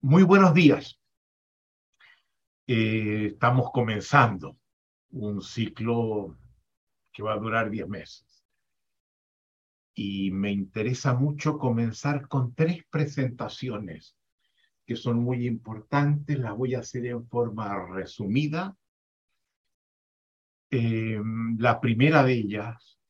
Muy 0.00 0.22
buenos 0.22 0.54
días. 0.54 1.00
Eh, 2.68 3.30
estamos 3.32 3.72
comenzando 3.72 4.56
un 5.10 5.42
ciclo 5.42 6.38
que 7.12 7.24
va 7.24 7.32
a 7.32 7.38
durar 7.38 7.68
10 7.68 7.88
meses. 7.88 8.44
Y 9.94 10.30
me 10.30 10.52
interesa 10.52 11.14
mucho 11.14 11.58
comenzar 11.58 12.28
con 12.28 12.54
tres 12.54 12.84
presentaciones 12.88 14.16
que 14.86 14.94
son 14.94 15.18
muy 15.18 15.48
importantes. 15.48 16.38
Las 16.38 16.56
voy 16.56 16.76
a 16.76 16.78
hacer 16.78 17.04
en 17.06 17.26
forma 17.26 17.88
resumida. 17.88 18.76
Eh, 20.70 21.20
la 21.58 21.80
primera 21.80 22.22
de 22.22 22.34
ellas 22.34 23.00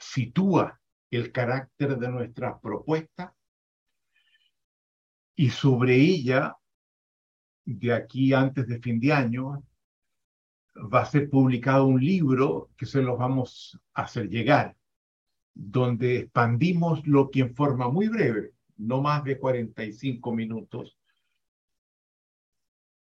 sitúa 0.00 0.80
el 1.12 1.30
carácter 1.30 1.96
de 1.96 2.08
nuestra 2.08 2.58
propuesta 2.58 3.36
y 5.36 5.50
sobre 5.50 5.96
ella, 5.96 6.56
de 7.64 7.92
aquí 7.92 8.32
antes 8.32 8.66
de 8.66 8.80
fin 8.80 9.00
de 9.00 9.12
año, 9.12 9.64
va 10.76 11.02
a 11.02 11.06
ser 11.06 11.30
publicado 11.30 11.86
un 11.86 12.00
libro 12.00 12.70
que 12.76 12.86
se 12.86 13.02
los 13.02 13.18
vamos 13.18 13.78
a 13.94 14.02
hacer 14.02 14.28
llegar, 14.28 14.76
donde 15.54 16.18
expandimos 16.18 17.06
lo 17.06 17.30
que 17.30 17.40
en 17.40 17.54
forma 17.54 17.88
muy 17.88 18.08
breve, 18.08 18.52
no 18.76 19.00
más 19.00 19.24
de 19.24 19.38
45 19.38 20.32
minutos, 20.32 20.98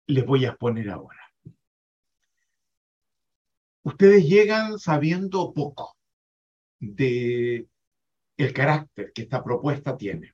les 0.07 0.25
voy 0.25 0.45
a 0.45 0.49
exponer 0.49 0.89
ahora. 0.89 1.20
Ustedes 3.84 4.27
llegan 4.27 4.77
sabiendo 4.77 5.53
poco 5.53 5.98
de 6.79 7.67
el 8.37 8.53
carácter 8.53 9.11
que 9.13 9.23
esta 9.23 9.43
propuesta 9.43 9.98
tiene 9.98 10.34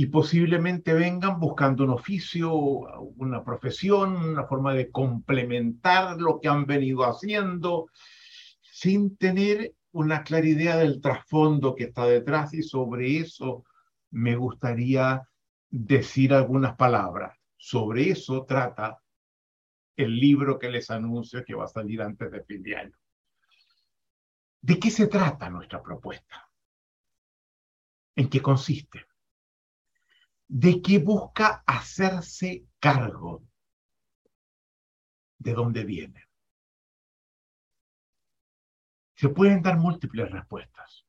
y 0.00 0.06
posiblemente 0.06 0.94
vengan 0.94 1.38
buscando 1.38 1.84
un 1.84 1.90
oficio, 1.90 2.54
una 2.54 3.44
profesión, 3.44 4.16
una 4.16 4.46
forma 4.46 4.72
de 4.72 4.90
complementar 4.90 6.16
lo 6.18 6.40
que 6.40 6.48
han 6.48 6.64
venido 6.64 7.04
haciendo, 7.04 7.90
sin 8.62 9.18
tener 9.18 9.74
una 9.92 10.22
clara 10.24 10.46
idea 10.46 10.78
del 10.78 11.02
trasfondo 11.02 11.74
que 11.74 11.84
está 11.84 12.06
detrás 12.06 12.54
y 12.54 12.62
sobre 12.62 13.18
eso 13.18 13.62
me 14.10 14.36
gustaría 14.36 15.28
decir 15.68 16.32
algunas 16.32 16.76
palabras. 16.76 17.36
Sobre 17.58 18.08
eso 18.08 18.46
trata 18.46 19.02
el 19.96 20.16
libro 20.16 20.58
que 20.58 20.70
les 20.70 20.90
anuncio 20.90 21.44
que 21.44 21.54
va 21.54 21.64
a 21.64 21.68
salir 21.68 22.00
antes 22.00 22.30
de 22.30 22.42
fin 22.42 22.62
de 22.62 22.74
año. 22.74 22.96
¿De 24.62 24.78
qué 24.78 24.90
se 24.90 25.08
trata 25.08 25.50
nuestra 25.50 25.82
propuesta? 25.82 26.48
¿En 28.16 28.30
qué 28.30 28.40
consiste? 28.40 29.09
De 30.52 30.82
que 30.82 30.98
busca 30.98 31.62
hacerse 31.64 32.66
cargo 32.80 33.44
de 35.38 35.52
dónde 35.54 35.84
viene. 35.84 36.24
Se 39.14 39.28
pueden 39.28 39.62
dar 39.62 39.78
múltiples 39.78 40.28
respuestas. 40.28 41.06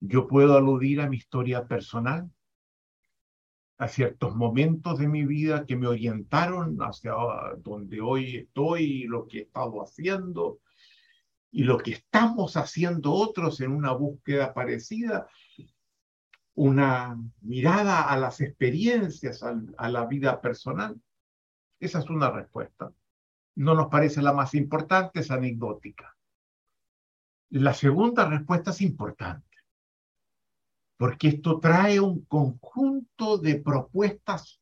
Yo 0.00 0.26
puedo 0.26 0.56
aludir 0.56 1.00
a 1.00 1.08
mi 1.08 1.18
historia 1.18 1.68
personal, 1.68 2.28
a 3.78 3.86
ciertos 3.86 4.34
momentos 4.34 4.98
de 4.98 5.06
mi 5.06 5.24
vida 5.24 5.64
que 5.64 5.76
me 5.76 5.86
orientaron 5.86 6.76
hacia 6.80 7.12
donde 7.58 8.00
hoy 8.00 8.36
estoy, 8.36 9.04
lo 9.04 9.28
que 9.28 9.38
he 9.38 9.42
estado 9.42 9.80
haciendo 9.80 10.58
y 11.52 11.62
lo 11.62 11.78
que 11.78 11.92
estamos 11.92 12.56
haciendo 12.56 13.12
otros 13.12 13.60
en 13.60 13.70
una 13.70 13.92
búsqueda 13.92 14.54
parecida 14.54 15.28
una 16.54 17.18
mirada 17.40 18.02
a 18.02 18.16
las 18.16 18.40
experiencias, 18.40 19.42
a, 19.42 19.88
la 19.88 20.06
vida 20.06 20.40
personal? 20.40 21.00
Esa 21.78 22.00
es 22.00 22.10
una 22.10 22.30
respuesta. 22.30 22.92
No 23.56 23.74
nos 23.74 23.88
parece 23.88 24.22
la 24.22 24.32
más 24.32 24.54
importante, 24.54 25.20
es 25.20 25.30
anecdótica. 25.30 26.16
La 27.50 27.74
segunda 27.74 28.28
respuesta 28.28 28.70
es 28.70 28.80
importante, 28.80 29.56
porque 30.96 31.28
esto 31.28 31.58
trae 31.58 31.98
un 31.98 32.24
conjunto 32.26 33.38
de 33.38 33.56
propuestas 33.56 34.60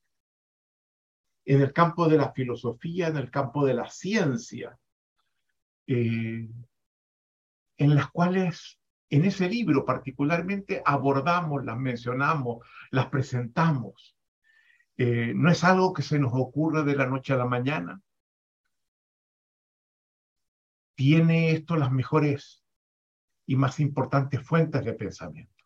en 1.44 1.62
el 1.62 1.72
campo 1.72 2.08
de 2.08 2.16
la 2.16 2.32
filosofía, 2.32 3.08
en 3.08 3.16
el 3.16 3.30
campo 3.30 3.66
de 3.66 3.74
la 3.74 3.90
ciencia, 3.90 4.78
eh, 5.86 6.48
en 7.78 7.94
las 7.94 8.10
cuales 8.10 8.78
en 9.10 9.24
ese 9.24 9.48
libro 9.48 9.84
particularmente 9.84 10.82
abordamos, 10.84 11.64
las 11.64 11.78
mencionamos, 11.78 12.66
las 12.90 13.06
presentamos. 13.06 14.16
Eh, 14.96 15.32
no 15.34 15.50
es 15.50 15.64
algo 15.64 15.92
que 15.92 16.02
se 16.02 16.18
nos 16.18 16.32
ocurra 16.34 16.82
de 16.82 16.96
la 16.96 17.06
noche 17.06 17.32
a 17.32 17.36
la 17.36 17.46
mañana. 17.46 18.02
Tiene 20.94 21.52
esto 21.52 21.76
las 21.76 21.92
mejores 21.92 22.64
y 23.46 23.56
más 23.56 23.80
importantes 23.80 24.42
fuentes 24.42 24.84
de 24.84 24.92
pensamiento. 24.92 25.64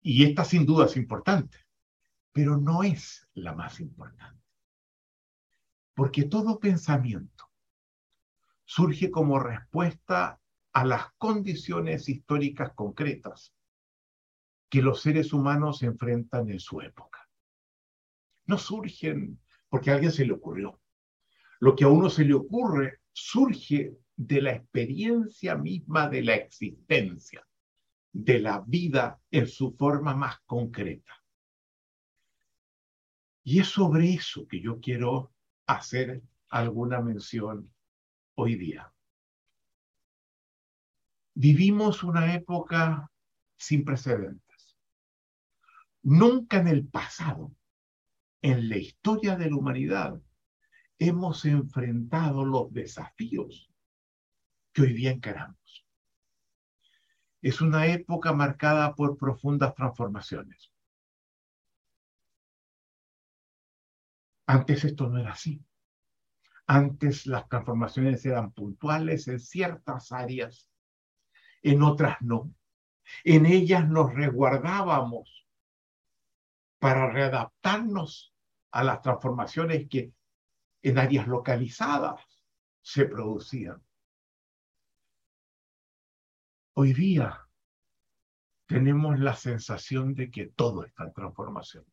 Y 0.00 0.24
esta 0.24 0.44
sin 0.44 0.64
duda 0.64 0.86
es 0.86 0.96
importante, 0.96 1.58
pero 2.32 2.56
no 2.56 2.82
es 2.84 3.28
la 3.34 3.54
más 3.54 3.80
importante. 3.80 4.42
Porque 5.94 6.24
todo 6.24 6.58
pensamiento 6.58 7.50
surge 8.64 9.10
como 9.10 9.38
respuesta 9.38 10.40
a 10.74 10.84
las 10.84 11.12
condiciones 11.18 12.08
históricas 12.08 12.72
concretas 12.74 13.54
que 14.68 14.82
los 14.82 15.00
seres 15.00 15.32
humanos 15.32 15.82
enfrentan 15.84 16.50
en 16.50 16.58
su 16.58 16.80
época. 16.80 17.28
No 18.46 18.58
surgen 18.58 19.40
porque 19.68 19.90
a 19.90 19.94
alguien 19.94 20.10
se 20.10 20.26
le 20.26 20.32
ocurrió. 20.32 20.80
Lo 21.60 21.76
que 21.76 21.84
a 21.84 21.88
uno 21.88 22.10
se 22.10 22.24
le 22.24 22.34
ocurre 22.34 23.00
surge 23.12 23.96
de 24.16 24.42
la 24.42 24.52
experiencia 24.52 25.56
misma 25.56 26.08
de 26.08 26.22
la 26.22 26.34
existencia, 26.34 27.46
de 28.12 28.40
la 28.40 28.64
vida 28.66 29.20
en 29.30 29.46
su 29.46 29.76
forma 29.76 30.14
más 30.14 30.40
concreta. 30.44 31.12
Y 33.44 33.60
es 33.60 33.68
sobre 33.68 34.12
eso 34.12 34.46
que 34.48 34.60
yo 34.60 34.80
quiero 34.80 35.32
hacer 35.66 36.22
alguna 36.48 37.00
mención 37.00 37.72
hoy 38.34 38.56
día. 38.56 38.93
Vivimos 41.34 42.04
una 42.04 42.32
época 42.34 43.10
sin 43.56 43.84
precedentes. 43.84 44.76
Nunca 46.02 46.58
en 46.58 46.68
el 46.68 46.86
pasado, 46.86 47.52
en 48.40 48.68
la 48.68 48.76
historia 48.76 49.36
de 49.36 49.50
la 49.50 49.56
humanidad, 49.56 50.20
hemos 50.98 51.44
enfrentado 51.44 52.44
los 52.44 52.72
desafíos 52.72 53.68
que 54.72 54.82
hoy 54.82 54.92
día 54.92 55.10
encaramos. 55.10 55.86
Es 57.42 57.60
una 57.60 57.86
época 57.88 58.32
marcada 58.32 58.94
por 58.94 59.18
profundas 59.18 59.74
transformaciones. 59.74 60.72
Antes 64.46 64.84
esto 64.84 65.08
no 65.08 65.18
era 65.18 65.32
así. 65.32 65.64
Antes 66.66 67.26
las 67.26 67.48
transformaciones 67.48 68.24
eran 68.24 68.52
puntuales 68.52 69.26
en 69.28 69.40
ciertas 69.40 70.12
áreas 70.12 70.70
en 71.64 71.82
otras 71.82 72.20
no. 72.20 72.54
En 73.24 73.46
ellas 73.46 73.88
nos 73.88 74.14
resguardábamos 74.14 75.46
para 76.78 77.10
readaptarnos 77.10 78.34
a 78.70 78.84
las 78.84 79.00
transformaciones 79.00 79.88
que 79.88 80.12
en 80.82 80.98
áreas 80.98 81.26
localizadas 81.26 82.20
se 82.82 83.06
producían. 83.06 83.82
Hoy 86.74 86.92
día 86.92 87.48
tenemos 88.66 89.18
la 89.18 89.34
sensación 89.34 90.14
de 90.14 90.30
que 90.30 90.46
todo 90.48 90.84
está 90.84 91.04
en 91.04 91.14
transformación. 91.14 91.86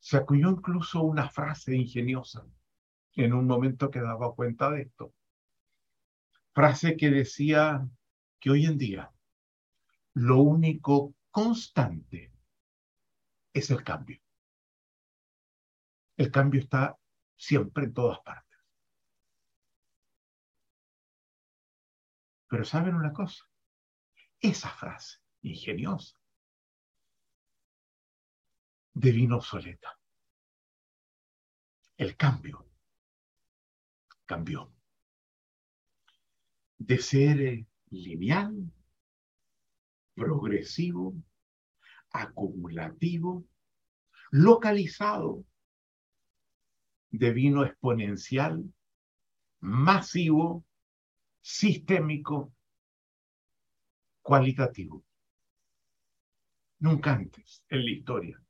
Se 0.00 0.18
acuñó 0.18 0.50
incluso 0.50 1.02
una 1.02 1.30
frase 1.30 1.74
ingeniosa 1.74 2.44
en 3.14 3.32
un 3.32 3.46
momento 3.46 3.90
que 3.90 4.00
daba 4.00 4.34
cuenta 4.34 4.70
de 4.70 4.82
esto 4.82 5.14
frase 6.52 6.96
que 6.96 7.10
decía 7.10 7.86
que 8.40 8.50
hoy 8.50 8.66
en 8.66 8.78
día 8.78 9.12
lo 10.14 10.40
único 10.42 11.14
constante 11.30 12.32
es 13.52 13.70
el 13.70 13.84
cambio. 13.84 14.20
El 16.16 16.30
cambio 16.30 16.60
está 16.60 16.98
siempre 17.36 17.84
en 17.84 17.94
todas 17.94 18.20
partes. 18.20 18.58
Pero 22.48 22.64
¿saben 22.64 22.94
una 22.94 23.12
cosa? 23.12 23.44
Esa 24.40 24.70
frase 24.70 25.18
ingeniosa 25.42 26.18
devino 28.98 29.36
obsoleta. 29.36 29.96
El 31.96 32.16
cambio 32.16 32.68
cambió 34.26 34.72
de 36.78 36.98
ser 36.98 37.40
eh, 37.40 37.66
lineal, 37.90 38.72
progresivo 40.14 41.14
acumulativo, 42.10 43.44
localizado, 44.30 45.44
de 47.10 47.32
vino 47.32 47.64
exponencial, 47.64 48.64
masivo, 49.60 50.64
sistémico, 51.40 52.52
cualitativo. 54.22 55.04
Nunca 56.80 57.14
antes 57.14 57.64
en 57.68 57.84
la 57.84 57.90
historia 57.90 58.42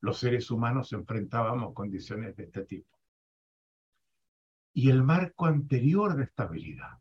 los 0.00 0.18
seres 0.18 0.50
humanos 0.50 0.92
enfrentábamos 0.92 1.74
condiciones 1.74 2.34
de 2.36 2.44
este 2.44 2.64
tipo. 2.64 2.98
Y 4.72 4.90
el 4.90 5.02
marco 5.02 5.46
anterior 5.46 6.16
de 6.16 6.24
estabilidad, 6.24 6.98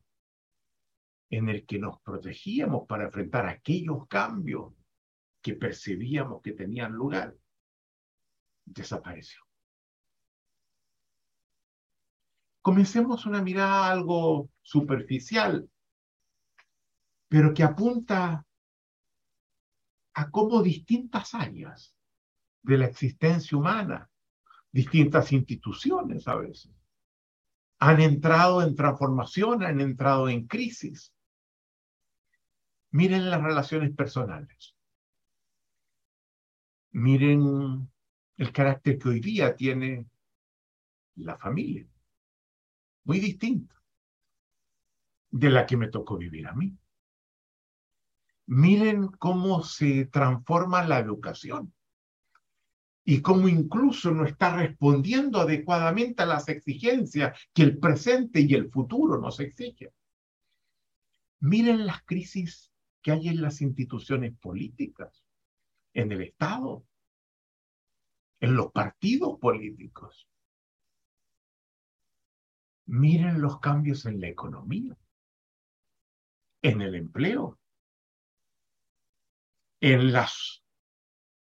en 1.30 1.50
el 1.50 1.66
que 1.66 1.80
nos 1.80 2.02
protegíamos 2.02 2.88
para 2.88 3.06
enfrentar 3.06 3.46
aquellos 3.46 4.08
cambios 4.08 4.74
que 5.42 5.54
percibíamos 5.54 6.42
que 6.42 6.54
tenían 6.54 6.94
lugar, 6.94 7.36
desapareció. 8.66 9.42
Comencemos 12.62 13.26
una 13.26 13.42
mirada 13.42 13.90
algo 13.90 14.50
superficial, 14.62 15.70
pero 17.28 17.54
que 17.54 17.64
apunta 17.64 18.46
a 20.14 20.32
cómo 20.32 20.62
distintas 20.62 21.34
áreas 21.34 21.96
de 22.62 22.78
la 22.78 22.88
existencia 22.88 23.58
humana, 23.58 24.10
distintas 24.72 25.32
instituciones 25.32 26.28
a 26.28 26.36
veces, 26.36 26.72
han 27.80 28.02
entrado 28.02 28.62
en 28.62 28.76
transformación, 28.76 29.64
han 29.64 29.80
entrado 29.80 30.28
en 30.28 30.46
crisis. 30.48 31.14
Miren 32.92 33.30
las 33.30 33.42
relaciones 33.42 33.96
personales. 33.96 34.76
Miren 36.92 37.90
el 38.38 38.52
carácter 38.52 38.98
que 38.98 39.10
hoy 39.10 39.20
día 39.20 39.56
tiene 39.56 40.08
la 41.16 41.38
familia. 41.38 41.86
Muy 43.04 43.20
distinta 43.20 43.76
de 45.30 45.50
la 45.50 45.66
que 45.66 45.78
me 45.78 45.90
tocó 45.90 46.18
vivir 46.18 46.48
a 46.48 46.54
mí. 46.54 46.76
Miren 48.48 49.08
cómo 49.10 49.64
se 49.64 50.06
transforma 50.06 50.88
la 50.88 50.98
educación 50.98 51.72
y 53.04 53.22
cómo 53.22 53.48
incluso 53.48 54.10
no 54.12 54.26
está 54.26 54.56
respondiendo 54.56 55.40
adecuadamente 55.40 56.24
a 56.24 56.26
las 56.26 56.50
exigencias 56.50 57.40
que 57.54 57.62
el 57.62 57.78
presente 57.78 58.42
y 58.42 58.56
el 58.56 58.72
futuro 58.72 59.20
nos 59.20 59.40
exigen. 59.40 59.92
Miren 61.42 61.86
las 61.86 62.04
crisis 62.04 62.69
que 63.02 63.12
hay 63.12 63.30
en 63.30 63.42
las 63.42 63.62
instituciones 63.62 64.38
políticas, 64.38 65.24
en 65.94 66.12
el 66.12 66.22
Estado, 66.22 66.86
en 68.40 68.56
los 68.56 68.72
partidos 68.72 69.40
políticos. 69.40 70.28
Miren 72.86 73.42
los 73.42 73.60
cambios 73.60 74.06
en 74.06 74.20
la 74.20 74.28
economía, 74.28 74.98
en 76.62 76.82
el 76.82 76.96
empleo, 76.96 77.60
en 79.82 80.12
las 80.12 80.64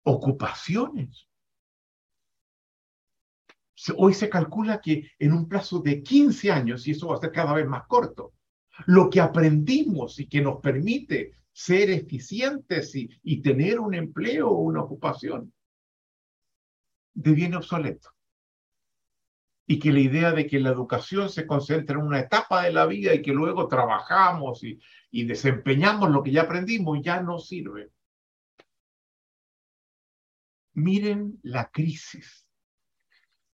ocupaciones. 0.04 1.28
Hoy 3.98 4.14
se 4.14 4.30
calcula 4.30 4.82
que 4.82 5.12
en 5.20 5.34
un 5.34 5.48
plazo 5.48 5.80
de 5.80 6.02
15 6.02 6.52
años, 6.52 6.88
y 6.88 6.92
eso 6.92 7.08
va 7.08 7.18
a 7.18 7.20
ser 7.20 7.32
cada 7.32 7.54
vez 7.54 7.68
más 7.68 7.86
corto, 7.88 8.34
lo 8.88 9.10
que 9.10 9.22
aprendimos 9.22 10.20
y 10.20 10.28
que 10.28 10.42
nos 10.42 10.60
permite 10.60 11.34
ser 11.56 11.90
eficientes 11.90 12.94
y, 12.96 13.42
tener 13.42 13.80
un 13.80 13.96
empleo 13.96 14.50
o 14.50 14.60
una 14.60 14.82
ocupación, 14.82 15.54
deviene 17.14 17.56
obsoleto. 17.56 18.10
Y 19.66 19.80
que 19.80 19.94
la 19.94 20.02
idea 20.02 20.32
de 20.34 20.48
que 20.48 20.60
la 20.60 20.72
educación 20.72 21.30
se 21.30 21.48
concentra 21.48 21.98
en 21.98 22.06
una 22.06 22.20
etapa 22.20 22.64
de 22.64 22.74
la 22.74 22.86
vida 22.86 23.14
y 23.14 23.22
que 23.22 23.32
luego 23.32 23.70
trabajamos 23.70 24.64
y 24.64 25.24
desempeñamos 25.24 26.12
lo 26.12 26.22
que 26.22 26.34
ya 26.34 26.42
aprendimos 26.42 27.00
ya 27.02 27.22
no 27.22 27.40
sirve. 27.40 27.90
Miren 30.74 31.40
la 31.42 31.72
crisis 31.72 32.50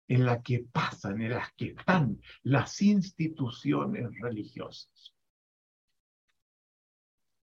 en 0.08 0.24
la 0.24 0.44
que 0.44 0.60
pasan, 0.72 1.20
en 1.20 1.32
las 1.32 1.52
que 1.54 1.70
están 1.70 2.22
las 2.44 2.80
instituciones 2.80 4.08
religiosas. 4.22 5.17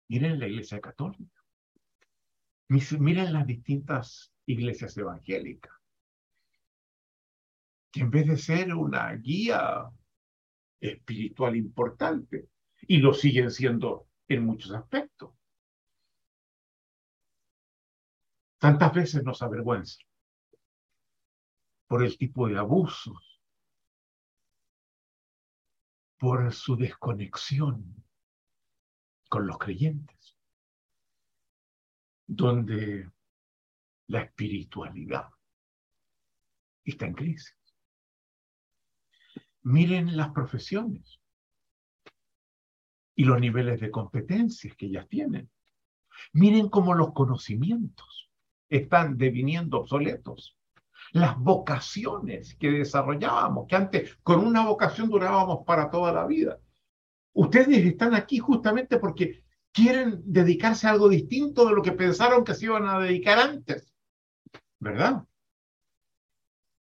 Miren 0.09 0.39
la 0.39 0.47
Iglesia 0.47 0.81
Católica. 0.81 1.45
Miren 2.69 3.33
las 3.33 3.47
distintas 3.47 4.33
iglesias 4.47 4.97
evangélicas, 4.97 5.73
que 7.91 8.01
en 8.01 8.11
vez 8.11 8.27
de 8.27 8.37
ser 8.37 8.75
una 8.75 9.13
guía 9.15 9.91
espiritual 10.81 11.57
importante, 11.57 12.49
y 12.83 12.99
lo 12.99 13.13
siguen 13.13 13.51
siendo 13.51 14.09
en 14.29 14.45
muchos 14.45 14.73
aspectos, 14.73 15.35
tantas 18.59 18.95
veces 18.95 19.25
nos 19.25 19.43
avergüenza 19.43 19.99
por 21.87 22.05
el 22.05 22.17
tipo 22.17 22.49
de 22.49 22.59
abusos, 22.59 23.43
por 26.19 26.53
su 26.53 26.77
desconexión 26.77 28.05
con 29.29 29.47
los 29.47 29.59
creyentes, 29.59 30.37
donde 32.27 33.11
la 34.09 34.23
espiritualidad 34.23 35.29
está 36.85 37.07
en 37.07 37.15
crisis. 37.15 37.57
Miren 39.63 40.17
las 40.17 40.31
profesiones 40.31 41.21
y 43.15 43.25
los 43.25 43.41
niveles 43.41 43.81
de 43.81 43.91
competencias 43.91 44.75
que 44.77 44.87
ellas 44.87 45.09
tienen. 45.09 45.51
Miren 46.33 46.69
cómo 46.69 46.95
los 46.95 47.13
conocimientos 47.13 48.31
están 48.69 49.19
deviniendo 49.19 49.81
obsoletos. 49.81 50.57
Las 51.13 51.39
vocaciones 51.39 52.55
que 52.55 52.71
desarrollábamos, 52.71 53.67
que 53.67 53.77
antes 53.77 54.17
con 54.23 54.41
una 54.47 54.67
vocación 54.67 55.09
durábamos 55.09 55.65
para 55.67 55.91
toda 55.91 56.13
la 56.13 56.27
vida. 56.27 56.59
Ustedes 57.39 57.87
están 57.87 58.17
aquí 58.17 58.39
justamente 58.41 58.99
porque 58.99 59.45
quieren 59.71 60.21
dedicarse 60.25 60.89
a 60.89 60.91
algo 60.91 61.09
distinto 61.09 61.67
de 61.67 61.73
lo 61.73 61.83
que 61.83 61.93
pensaron 61.93 62.43
que 62.43 62.53
se 62.53 62.65
iban 62.65 62.85
a 62.89 62.99
dedicar 62.99 63.39
antes. 63.39 63.95
¿Verdad? 64.81 65.23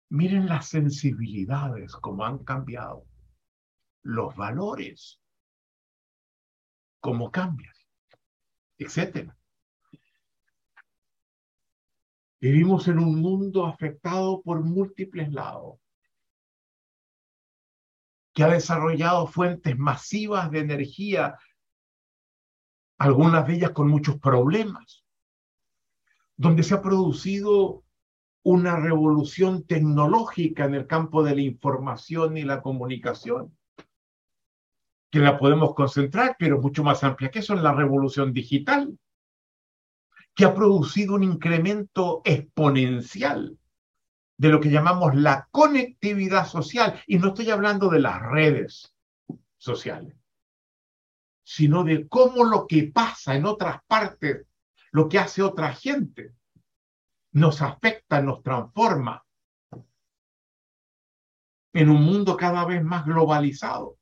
Miren 0.10 0.48
las 0.48 0.68
sensibilidades, 0.68 1.94
como 1.94 2.25
han 2.25 2.39
cambiado. 2.39 3.06
Los 4.01 4.36
valores, 4.36 5.22
cómo 7.00 7.30
cambian, 7.30 7.75
etcétera. 8.80 9.38
Vivimos 12.39 12.88
en 12.88 12.98
un 12.98 13.22
mundo 13.22 13.68
afectado 13.68 14.42
por 14.42 14.63
múltiples 14.63 15.32
lados, 15.32 15.80
que 18.34 18.44
ha 18.44 18.48
desarrollado 18.48 19.28
fuentes 19.28 19.78
masivas 19.78 20.52
de 20.52 20.60
energía, 20.60 21.38
algunas 22.98 23.48
de 23.48 23.56
ellas 23.56 23.72
con 23.72 23.88
muchos 23.88 24.20
problemas, 24.20 25.04
donde 26.38 26.64
se 26.64 26.76
ha 26.76 26.82
producido 26.82 27.84
una 28.44 28.78
revolución 28.78 29.64
tecnológica 29.64 30.66
en 30.66 30.76
el 30.76 30.88
campo 30.88 31.24
de 31.24 31.36
la 31.36 31.42
información 31.42 32.38
y 32.38 32.44
la 32.44 32.62
comunicación, 32.62 33.56
que 35.12 35.20
la 35.20 35.38
podemos 35.38 35.76
concentrar, 35.76 36.36
pero 36.40 36.62
mucho 36.62 36.84
más 36.84 37.04
amplia 37.04 37.30
que 37.30 37.40
eso 37.40 37.54
en 37.54 37.64
la 37.64 37.74
revolución 37.74 38.34
digital 38.34 38.98
que 40.34 40.46
ha 40.46 40.56
producido 40.56 41.16
un 41.16 41.24
incremento 41.24 42.22
exponencial 42.24 43.58
de 44.41 44.50
lo 44.50 44.60
que 44.60 44.71
llamamos 44.71 45.13
la 45.13 45.48
conectividad 45.51 46.48
social. 46.48 47.00
Y 47.05 47.19
no 47.19 47.27
estoy 47.27 47.51
hablando 47.51 47.89
de 47.89 48.00
las 48.00 48.19
redes 48.24 48.91
sociales, 49.55 50.17
sino 51.43 51.83
de 51.83 52.07
cómo 52.07 52.43
lo 52.43 52.65
que 52.65 52.91
pasa 52.91 53.36
en 53.36 53.45
otras 53.45 53.83
partes, 53.86 54.48
lo 54.93 55.07
que 55.07 55.19
hace 55.19 55.43
otra 55.43 55.75
gente, 55.75 56.33
nos 57.33 57.62
afecta, 57.62 58.19
nos 58.19 58.41
transforma 58.41 59.24
en 61.74 61.89
un 61.91 62.03
mundo 62.03 62.36
cada 62.36 62.65
vez 62.65 62.83
más 62.83 63.05
globalizado. 63.05 64.00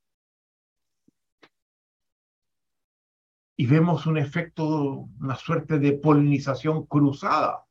y 3.57 3.65
vemos 3.65 4.05
un 4.05 4.17
efecto, 4.17 5.09
una 5.19 5.35
suerte 5.35 5.79
de 5.79 5.91
polinización 5.91 6.85
cruzada 6.85 7.65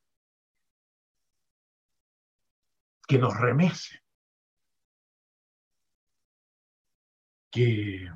que 3.08 3.18
nos 3.18 3.34
remece, 3.34 4.04
que 7.50 8.06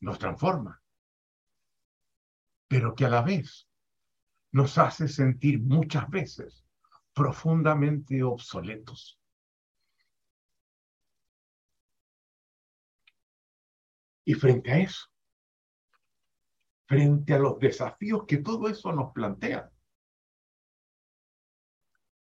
nos 0.00 0.18
transforma, 0.18 0.82
pero 2.66 2.96
que 2.96 3.04
a 3.04 3.08
la 3.08 3.22
vez 3.22 3.68
nos 4.50 4.78
hace 4.78 5.06
sentir 5.06 5.60
muchas 5.60 6.10
veces 6.10 6.66
profundamente 7.12 8.24
obsoletos. 8.24 9.20
Y 14.24 14.34
frente 14.34 14.72
a 14.72 14.78
eso, 14.78 15.06
frente 16.88 17.34
a 17.34 17.38
los 17.38 17.60
desafíos 17.60 18.24
que 18.26 18.38
todo 18.38 18.68
eso 18.68 18.92
nos 18.92 19.12
plantea, 19.12 19.70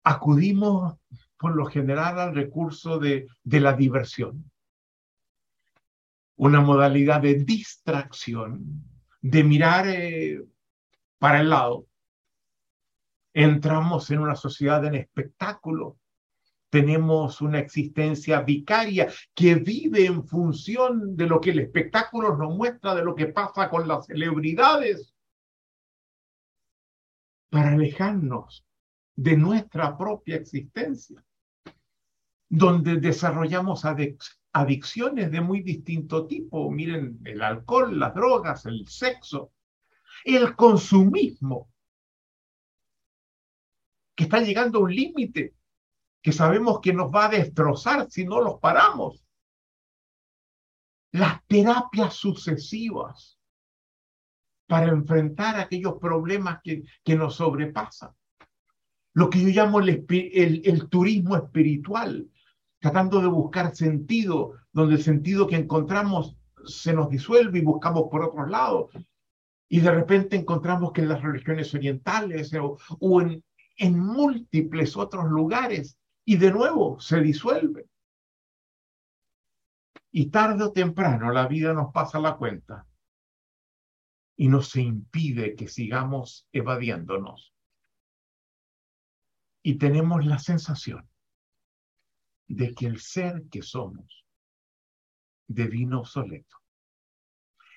acudimos 0.04 1.00
por 1.40 1.56
lo 1.56 1.66
general 1.66 2.20
al 2.20 2.36
recurso 2.36 3.00
de, 3.00 3.28
la 3.46 3.74
diversión, 3.74 4.52
una 6.36 6.60
modalidad 6.60 7.22
de 7.22 7.36
distracción, 7.36 8.84
de 9.22 9.44
mirar 9.46 9.88
eh, 9.88 10.44
para 11.18 11.40
el 11.40 11.50
lado. 11.50 11.88
Entramos 13.34 14.12
en 14.12 14.20
una 14.20 14.36
sociedad 14.36 14.84
en 14.84 14.96
espectáculo, 14.96 15.98
tenemos 16.70 17.40
una 17.40 17.60
existencia 17.60 18.42
vicaria 18.42 19.08
que 19.34 19.56
vive 19.56 20.06
en 20.06 20.26
función 20.28 21.16
de 21.16 21.26
lo 21.26 21.40
que 21.40 21.52
el 21.52 21.60
espectáculo 21.60 22.36
nos 22.36 22.54
muestra, 22.54 22.96
de 22.96 23.04
lo 23.04 23.16
que 23.16 23.28
pasa 23.28 23.70
con 23.70 23.88
las 23.88 24.08
celebridades, 24.08 25.16
para 27.50 27.72
alejarnos 27.72 28.66
de 29.16 29.38
nuestra 29.38 29.98
propia 29.98 30.36
existencia, 30.36 31.24
donde 32.50 32.98
desarrollamos 32.98 33.84
adicciones 34.52 35.32
de 35.32 35.42
muy 35.42 35.62
distinto 35.62 36.26
tipo. 36.26 36.70
Miren, 36.72 37.20
el 37.24 37.42
alcohol, 37.42 37.98
las 37.98 38.14
drogas, 38.16 38.66
el 38.66 38.88
sexo, 38.88 39.54
el 40.26 40.56
consumismo, 40.56 41.72
que 44.16 44.24
está 44.24 44.42
llegando 44.42 44.80
a 44.80 44.84
un 44.84 44.96
límite 44.96 45.56
que 46.22 46.34
sabemos 46.34 46.82
que 46.82 46.92
nos 46.92 47.14
va 47.14 47.26
a 47.26 47.30
destrozar 47.30 48.10
si 48.10 48.26
no 48.26 48.42
los 48.42 48.60
paramos. 48.60 49.24
Las 51.12 51.46
terapias 51.48 52.16
sucesivas 52.16 53.40
para 54.68 54.90
enfrentar 54.90 55.60
aquellos 55.60 55.98
problemas 56.00 56.60
que, 56.64 56.84
que 57.04 57.16
nos 57.16 57.36
sobrepasan 57.36 58.14
lo 59.14 59.30
que 59.30 59.42
yo 59.42 59.50
llamo 59.50 59.80
el, 59.80 60.06
el, 60.10 60.90
turismo 60.90 61.36
espiritual, 61.36 62.30
tratando 62.80 63.22
de 63.22 63.28
buscar 63.28 63.76
sentido, 63.76 64.54
donde 64.72 64.96
el 64.96 65.04
sentido 65.04 65.48
que 65.48 65.56
encontramos 65.56 66.38
se 66.66 66.94
nos 66.94 67.10
disuelve 67.10 67.60
y 67.60 67.64
buscamos 67.64 68.04
por 68.10 68.24
otros 68.24 68.50
lados. 68.50 68.92
Y 69.70 69.82
de 69.82 69.92
repente 69.92 70.36
encontramos 70.36 70.92
que 70.92 71.02
en 71.02 71.10
las 71.10 71.22
religiones 71.22 71.74
orientales 71.74 72.52
o, 73.00 73.22
en, 73.22 73.44
en 73.78 74.00
múltiples 74.00 74.98
otros 74.98 75.26
lugares, 75.26 75.98
y 76.26 76.38
de 76.38 76.52
nuevo 76.52 77.00
se 77.00 77.22
disuelve. 77.22 77.88
Y 80.12 80.28
tarde 80.28 80.64
o 80.64 80.72
temprano 80.72 81.32
la 81.32 81.48
vida 81.48 81.74
nos 81.74 81.92
pasa 81.92 82.20
la 82.20 82.36
cuenta 82.36 82.88
y 84.36 84.48
nos 84.48 84.76
impide 84.76 85.56
que 85.56 85.68
sigamos 85.68 86.48
evadiéndonos 86.52 87.54
y 89.62 89.76
tenemos 89.76 90.26
la 90.26 90.40
sensación 90.40 91.09
de 92.50 92.74
que 92.74 92.88
el 92.88 93.00
ser 93.00 93.48
que 93.50 93.62
somos 93.62 94.26
devino 95.48 96.00
obsoleto. 96.00 96.58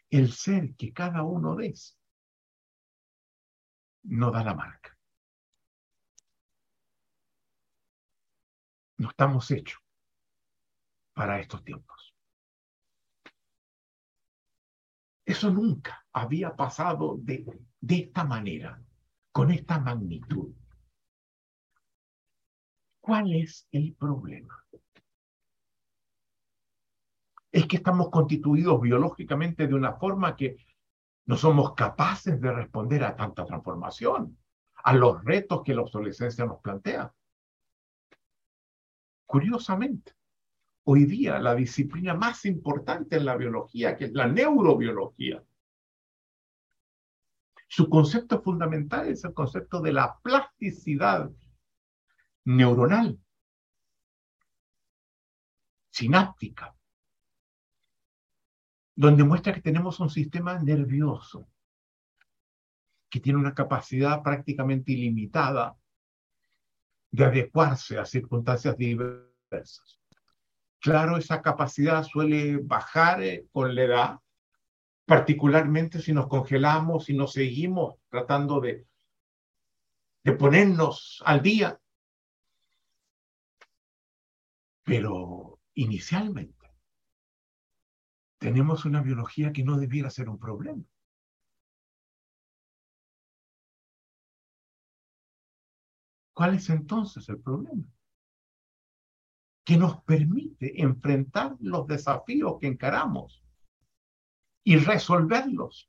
El 0.09 0.33
ser 0.33 0.75
que 0.77 0.93
cada 0.93 1.23
uno 1.23 1.61
es 1.61 1.99
no 4.05 4.31
da 4.31 4.43
la 4.43 4.55
marca. 4.55 4.99
No 8.97 9.11
estamos 9.11 9.51
hechos 9.51 9.81
para 11.13 11.39
estos 11.39 11.63
tiempos. 11.65 12.15
Eso 15.25 15.51
nunca 15.51 16.07
había 16.13 16.57
pasado 16.57 17.17
de, 17.19 17.45
de 17.81 17.97
esta 17.97 18.25
manera, 18.25 18.83
con 19.31 19.51
esta 19.51 19.79
magnitud. 19.79 20.55
¿Cuál 23.03 23.33
es 23.35 23.67
el 23.73 23.97
problema? 23.97 24.65
Es 27.51 27.67
que 27.67 27.77
estamos 27.77 28.11
constituidos 28.11 28.81
biológicamente 28.81 29.67
de 29.67 29.75
una 29.75 29.95
forma 29.95 30.37
que 30.37 30.57
no 31.27 31.37
somos 31.37 31.75
capaces 31.75 32.41
de 32.41 32.53
responder 32.53 33.03
a 33.03 33.17
tanta 33.17 33.45
transformación, 33.45 34.39
a 34.85 34.93
los 34.95 35.23
retos 35.25 35.63
que 35.65 35.75
la 35.75 35.83
obsolescencia 35.83 36.47
nos 36.47 36.61
plantea. 36.61 37.13
Curiosamente, 39.27 40.13
hoy 40.85 41.05
día 41.05 41.41
la 41.41 41.57
disciplina 41.57 42.15
más 42.15 42.45
importante 42.45 43.17
en 43.17 43.25
la 43.25 43.37
biología, 43.37 43.97
que 43.97 44.05
es 44.05 44.13
la 44.13 44.29
neurobiología, 44.29 45.43
su 47.67 47.89
concepto 47.89 48.41
fundamental 48.43 49.09
es 49.09 49.25
el 49.25 49.35
concepto 49.35 49.81
de 49.81 49.93
la 49.93 50.19
plasticidad 50.23 51.33
neuronal, 52.45 53.21
sináptica, 55.91 56.75
donde 58.95 59.25
muestra 59.25 59.53
que 59.53 59.61
tenemos 59.61 60.01
un 60.01 60.11
sistema 60.11 60.59
nervioso 60.59 61.49
que 63.09 63.21
tiene 63.21 63.39
una 63.39 63.55
capacidad 63.55 64.23
prácticamente 64.23 64.93
ilimitada 64.93 65.77
de 67.11 67.25
adecuarse 67.25 67.99
a 67.99 68.07
circunstancias 68.07 68.77
diversas. 68.77 70.01
Claro, 70.81 71.19
esa 71.19 71.43
capacidad 71.43 72.03
suele 72.03 72.57
bajar 72.57 73.23
eh, 73.23 73.47
con 73.53 73.75
la 73.75 73.83
edad, 73.83 74.19
particularmente 75.05 76.01
si 76.01 76.13
nos 76.13 76.27
congelamos 76.27 77.11
y 77.11 77.15
nos 77.15 77.33
seguimos 77.33 77.97
tratando 78.09 78.61
de, 78.61 78.87
de 80.25 80.33
ponernos 80.33 81.23
al 81.27 81.43
día 81.43 81.79
pero 84.85 85.61
inicialmente 85.75 86.63
tenemos 88.39 88.85
una 88.85 89.01
biología 89.01 89.53
que 89.53 89.63
no 89.63 89.79
debiera 89.79 90.11
ser 90.11 90.29
un 90.29 90.39
problema. 90.39 90.83
¿Cuál 96.35 96.55
es 96.55 96.69
entonces 96.71 97.29
el 97.29 97.41
problema? 97.41 97.87
Que 99.65 99.77
nos 99.77 100.03
permite 100.03 100.83
enfrentar 100.83 101.57
los 101.61 101.87
desafíos 101.87 102.59
que 102.61 102.67
encaramos 102.67 103.45
y 104.65 104.77
resolverlos. 104.77 105.89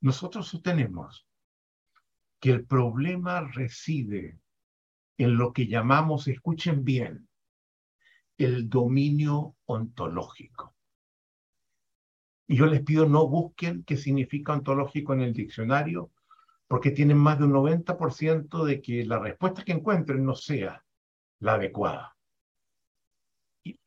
Nosotros 0.00 0.48
sostenemos 0.48 1.28
que 2.40 2.52
el 2.52 2.64
problema 2.64 3.42
reside 3.42 4.40
en 5.18 5.36
lo 5.36 5.52
que 5.52 5.66
llamamos, 5.66 6.28
escuchen 6.28 6.84
bien, 6.84 7.28
el 8.36 8.68
dominio 8.68 9.56
ontológico. 9.64 10.74
Y 12.46 12.56
yo 12.56 12.66
les 12.66 12.82
pido 12.82 13.06
no 13.06 13.26
busquen 13.26 13.82
qué 13.84 13.96
significa 13.96 14.52
ontológico 14.52 15.14
en 15.14 15.22
el 15.22 15.32
diccionario, 15.32 16.12
porque 16.68 16.90
tienen 16.90 17.18
más 17.18 17.38
de 17.38 17.44
un 17.44 17.52
90% 17.52 18.64
de 18.64 18.82
que 18.82 19.04
la 19.04 19.18
respuesta 19.18 19.64
que 19.64 19.72
encuentren 19.72 20.24
no 20.24 20.34
sea 20.34 20.84
la 21.40 21.54
adecuada, 21.54 22.16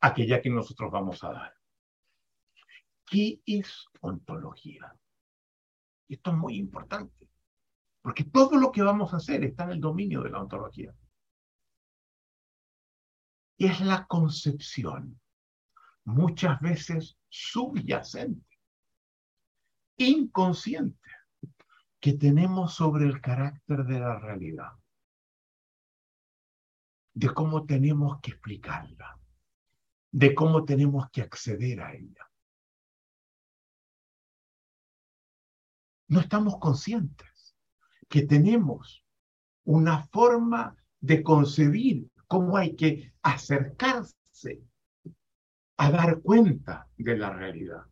aquella 0.00 0.40
que 0.40 0.50
nosotros 0.50 0.90
vamos 0.90 1.22
a 1.24 1.32
dar. 1.32 1.54
¿Qué 3.06 3.40
es 3.46 3.86
ontología? 4.00 4.94
Esto 6.08 6.30
es 6.30 6.36
muy 6.36 6.56
importante, 6.56 7.28
porque 8.02 8.24
todo 8.24 8.56
lo 8.56 8.72
que 8.72 8.82
vamos 8.82 9.14
a 9.14 9.18
hacer 9.18 9.44
está 9.44 9.64
en 9.64 9.70
el 9.70 9.80
dominio 9.80 10.22
de 10.22 10.30
la 10.30 10.40
ontología 10.40 10.94
es 13.60 13.80
la 13.82 14.06
concepción, 14.06 15.20
muchas 16.04 16.58
veces 16.60 17.18
subyacente, 17.28 18.58
inconsciente, 19.98 21.10
que 22.00 22.14
tenemos 22.14 22.72
sobre 22.72 23.04
el 23.04 23.20
carácter 23.20 23.84
de 23.84 24.00
la 24.00 24.18
realidad, 24.18 24.72
de 27.12 27.34
cómo 27.34 27.66
tenemos 27.66 28.18
que 28.22 28.30
explicarla, 28.30 29.20
de 30.10 30.34
cómo 30.34 30.64
tenemos 30.64 31.10
que 31.10 31.20
acceder 31.20 31.82
a 31.82 31.92
ella. 31.92 32.30
No 36.08 36.20
estamos 36.20 36.58
conscientes 36.58 37.54
que 38.08 38.22
tenemos 38.22 39.04
una 39.64 40.02
forma 40.04 40.74
de 40.98 41.22
concebir 41.22 42.10
cómo 42.30 42.56
hay 42.56 42.76
que 42.76 43.12
acercarse 43.22 44.62
a 45.78 45.90
dar 45.90 46.20
cuenta 46.20 46.88
de 46.96 47.18
la 47.18 47.30
realidad. 47.30 47.82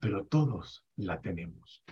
Pero 0.00 0.24
todos 0.24 0.82
la 0.96 1.20
tenemos. 1.20 1.84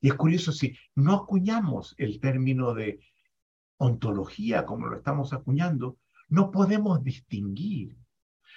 Y 0.00 0.08
es 0.08 0.14
curioso, 0.14 0.52
si 0.52 0.74
no 0.94 1.12
acuñamos 1.12 1.94
el 1.98 2.18
término 2.18 2.72
de 2.72 2.98
ontología 3.76 4.64
como 4.64 4.86
lo 4.86 4.96
estamos 4.96 5.34
acuñando, 5.34 5.98
no 6.28 6.50
podemos 6.50 7.04
distinguir 7.04 7.94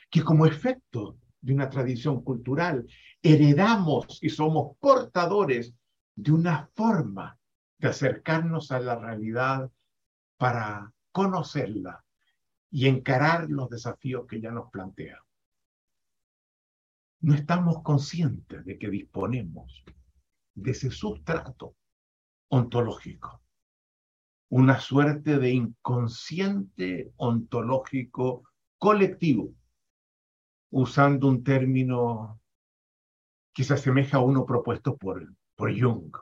que 0.10 0.24
como 0.24 0.46
efecto 0.46 1.18
de 1.42 1.54
una 1.54 1.70
tradición 1.70 2.24
cultural 2.24 2.88
heredamos 3.22 4.20
y 4.22 4.30
somos 4.30 4.78
portadores 4.80 5.74
de 6.16 6.32
una 6.32 6.70
forma 6.74 7.38
de 7.80 7.90
acercarnos 7.90 8.72
a 8.72 8.80
la 8.80 8.96
realidad 8.96 9.70
para 10.38 10.94
conocerla 11.18 12.06
y 12.70 12.86
encarar 12.86 13.50
los 13.50 13.72
desafíos 13.72 14.28
que 14.28 14.40
ya 14.40 14.52
nos 14.52 14.70
plantea. 14.70 15.20
No 17.22 17.34
estamos 17.34 17.82
conscientes 17.82 18.64
de 18.64 18.78
que 18.78 18.88
disponemos 18.88 19.84
de 20.54 20.72
ese 20.72 20.92
sustrato 20.92 21.76
ontológico, 22.50 23.42
una 24.50 24.80
suerte 24.80 25.40
de 25.40 25.54
inconsciente 25.54 27.12
ontológico 27.16 28.44
colectivo, 28.78 29.56
usando 30.70 31.30
un 31.30 31.44
término 31.44 32.40
que 33.56 33.64
se 33.64 33.74
asemeja 33.74 34.18
a 34.18 34.22
uno 34.22 34.46
propuesto 34.46 34.96
por, 34.96 35.34
por 35.56 35.72
Jung. 35.72 36.16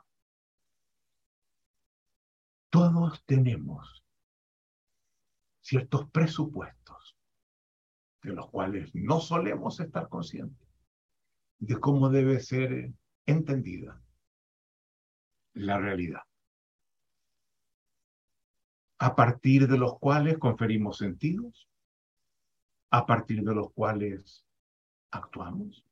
Todos 2.70 3.22
tenemos 3.26 4.05
ciertos 5.66 6.08
presupuestos 6.10 7.18
de 8.22 8.32
los 8.32 8.48
cuales 8.50 8.94
no 8.94 9.18
solemos 9.18 9.80
estar 9.80 10.08
conscientes 10.08 10.68
de 11.58 11.80
cómo 11.80 12.08
debe 12.08 12.38
ser 12.38 12.92
entendida 13.26 14.00
la 15.54 15.78
realidad, 15.78 16.22
a 19.00 19.16
partir 19.16 19.66
de 19.66 19.76
los 19.76 19.98
cuales 19.98 20.38
conferimos 20.38 20.98
sentidos, 20.98 21.68
a 22.90 23.04
partir 23.04 23.42
de 23.42 23.54
los 23.54 23.72
cuales 23.72 24.46
actuamos, 25.10 25.84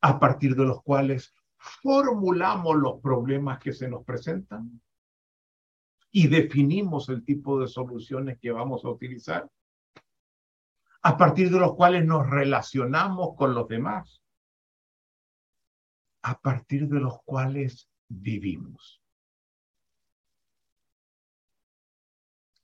a 0.00 0.18
partir 0.18 0.56
de 0.56 0.64
los 0.64 0.82
cuales 0.82 1.34
formulamos 1.58 2.76
los 2.76 2.98
problemas 3.02 3.58
que 3.58 3.74
se 3.74 3.90
nos 3.90 4.04
presentan 4.04 4.80
y 6.12 6.28
definimos 6.28 7.08
el 7.08 7.24
tipo 7.24 7.60
de 7.60 7.68
soluciones 7.68 8.38
que 8.38 8.50
vamos 8.50 8.84
a 8.84 8.88
utilizar, 8.88 9.50
a 11.02 11.16
partir 11.16 11.50
de 11.50 11.58
los 11.58 11.74
cuales 11.74 12.04
nos 12.04 12.28
relacionamos 12.28 13.34
con 13.36 13.54
los 13.54 13.68
demás, 13.68 14.22
a 16.22 16.38
partir 16.38 16.88
de 16.88 17.00
los 17.00 17.22
cuales 17.24 17.88
vivimos. 18.08 19.00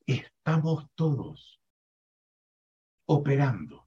Estamos 0.06 0.86
todos 0.94 1.60
operando 3.06 3.86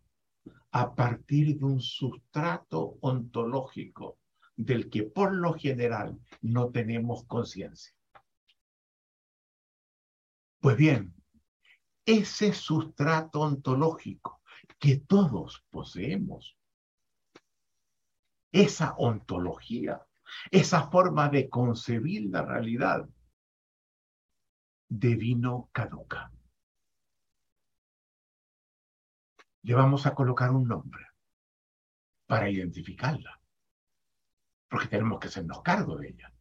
a 0.72 0.96
partir 0.96 1.58
de 1.58 1.66
un 1.66 1.82
sustrato 1.82 2.98
ontológico 3.02 4.18
del 4.56 4.90
que 4.90 5.04
por 5.04 5.34
lo 5.34 5.54
general 5.54 6.20
no 6.42 6.70
tenemos 6.70 7.24
conciencia. 7.26 7.99
Pues 10.60 10.76
bien, 10.76 11.14
ese 12.06 12.54
sustrato 12.54 13.42
ontológico 13.42 14.42
que 14.78 14.98
todos 14.98 15.66
poseemos, 15.70 16.58
esa 18.52 18.94
ontología, 18.98 20.06
esa 20.52 20.90
forma 20.90 21.30
de 21.30 21.50
concebir 21.50 22.30
la 22.30 22.44
realidad, 22.44 23.08
devino 24.90 25.70
caduca. 25.72 26.32
Le 29.62 29.74
vamos 29.76 30.06
a 30.06 30.16
colocar 30.16 30.52
un 30.52 30.68
nombre 30.68 31.06
para 32.26 32.50
identificarla, 32.50 33.40
porque 34.68 34.88
tenemos 34.88 35.20
que 35.20 35.28
hacernos 35.28 35.62
cargo 35.62 35.96
de 35.98 36.10
ella. 36.10 36.34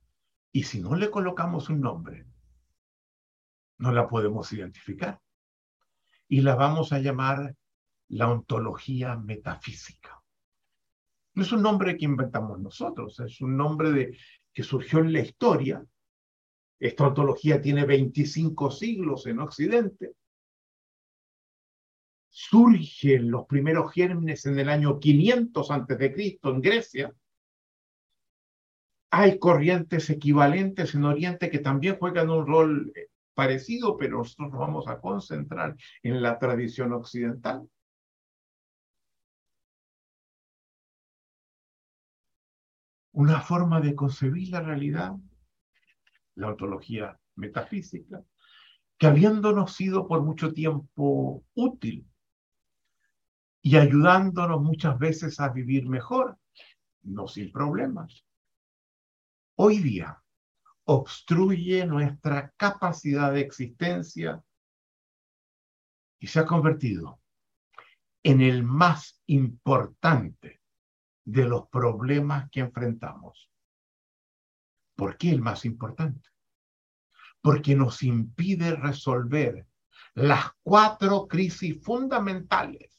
Y 0.51 0.65
si 0.65 0.81
no 0.81 0.97
le 0.97 1.11
colocamos 1.11 1.69
un 1.69 1.81
nombre, 1.81 2.27
no 3.79 3.93
la 3.93 4.09
podemos 4.09 4.53
identificar. 4.53 5.21
Y 6.29 6.43
la 6.43 6.55
vamos 6.57 6.93
a 6.93 6.99
llamar 6.99 7.55
la 8.09 8.31
ontología 8.31 9.17
metafísica. 9.17 10.23
No 11.35 11.43
es 11.43 11.53
un 11.53 11.63
nombre 11.63 11.97
que 11.97 12.05
inventamos 12.05 12.59
nosotros, 12.59 13.21
es 13.21 13.41
un 13.41 13.57
nombre 13.57 13.93
de, 13.93 14.19
que 14.53 14.63
surgió 14.63 14.99
en 14.99 15.13
la 15.13 15.21
historia. 15.21 15.85
Esta 16.81 17.07
ontología 17.07 17.61
tiene 17.61 17.85
25 17.85 18.71
siglos 18.71 19.27
en 19.27 19.41
Occidente. 19.41 20.13
Surgen 22.29 23.31
los 23.31 23.47
primeros 23.47 23.93
gérmenes 23.93 24.47
en 24.47 24.59
el 24.59 24.69
año 24.69 24.99
500 24.99 25.71
a.C. 25.71 26.39
en 26.43 26.61
Grecia. 26.61 27.15
Hay 29.11 29.39
corrientes 29.39 30.11
equivalentes 30.11 30.95
en 30.95 31.05
Oriente 31.05 31.51
que 31.51 31.61
también 31.61 31.97
juegan 31.99 32.31
un 32.31 32.47
rol 32.47 32.93
parecido, 33.39 33.97
pero 33.97 34.19
nosotros 34.19 34.51
nos 34.51 34.59
vamos 34.59 34.89
a 34.89 35.01
concentrar 35.01 35.77
en 36.03 36.21
la 36.23 36.41
tradición 36.41 36.93
occidental. 36.93 37.71
Una 43.13 43.41
forma 43.41 43.81
de 43.81 43.95
concebir 43.95 44.49
la 44.49 44.61
realidad, 44.61 45.13
la 46.35 46.49
ontología 46.49 47.17
metafísica, 47.37 48.25
que 48.99 49.07
habiéndonos 49.07 49.73
sido 49.73 50.09
por 50.09 50.25
mucho 50.25 50.53
tiempo 50.53 51.45
útil 51.55 52.11
y 53.63 53.77
ayudándonos 53.77 54.61
muchas 54.61 54.99
veces 54.99 55.39
a 55.39 55.51
vivir 55.51 55.89
mejor, 55.89 56.37
no 57.03 57.29
sin 57.29 57.53
problemas. 57.53 58.25
Hoy 59.55 59.79
día 59.79 60.25
obstruye 60.91 61.85
nuestra 61.85 62.51
capacidad 62.57 63.31
de 63.31 63.41
existencia 63.41 64.43
y 66.19 66.27
se 66.27 66.41
ha 66.41 66.47
convertido 66.47 67.21
en 68.23 68.41
el 68.41 68.63
más 68.63 69.21
importante 69.27 70.63
de 71.27 71.45
los 71.45 71.69
problemas 71.69 72.49
que 72.51 72.61
enfrentamos. 72.61 73.51
¿Por 74.97 75.19
qué 75.19 75.31
el 75.31 75.43
más 75.43 75.67
importante? 75.67 76.31
Porque 77.43 77.77
nos 77.77 78.03
impide 78.03 78.75
resolver 78.75 79.67
las 80.15 80.53
cuatro 80.63 81.29
crisis 81.29 81.85
fundamentales 81.85 82.99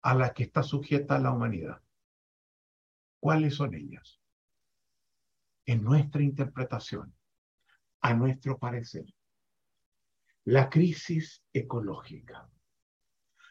a 0.00 0.14
las 0.14 0.32
que 0.32 0.44
está 0.44 0.62
sujeta 0.62 1.18
la 1.18 1.32
humanidad. 1.32 1.82
¿Cuáles 3.20 3.54
son 3.54 3.74
ellas? 3.74 4.15
En 5.66 5.82
nuestra 5.82 6.22
interpretación, 6.22 7.14
a 8.00 8.14
nuestro 8.14 8.58
parecer. 8.58 9.04
La 10.44 10.70
crisis 10.70 11.44
ecológica. 11.52 12.48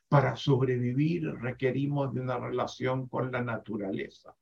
Para 0.08 0.36
sobrevivir 0.36 1.26
requerimos 1.42 2.14
de 2.14 2.22
una 2.22 2.38
relación 2.38 3.10
con 3.10 3.32
la 3.32 3.42
naturaleza 3.42 4.36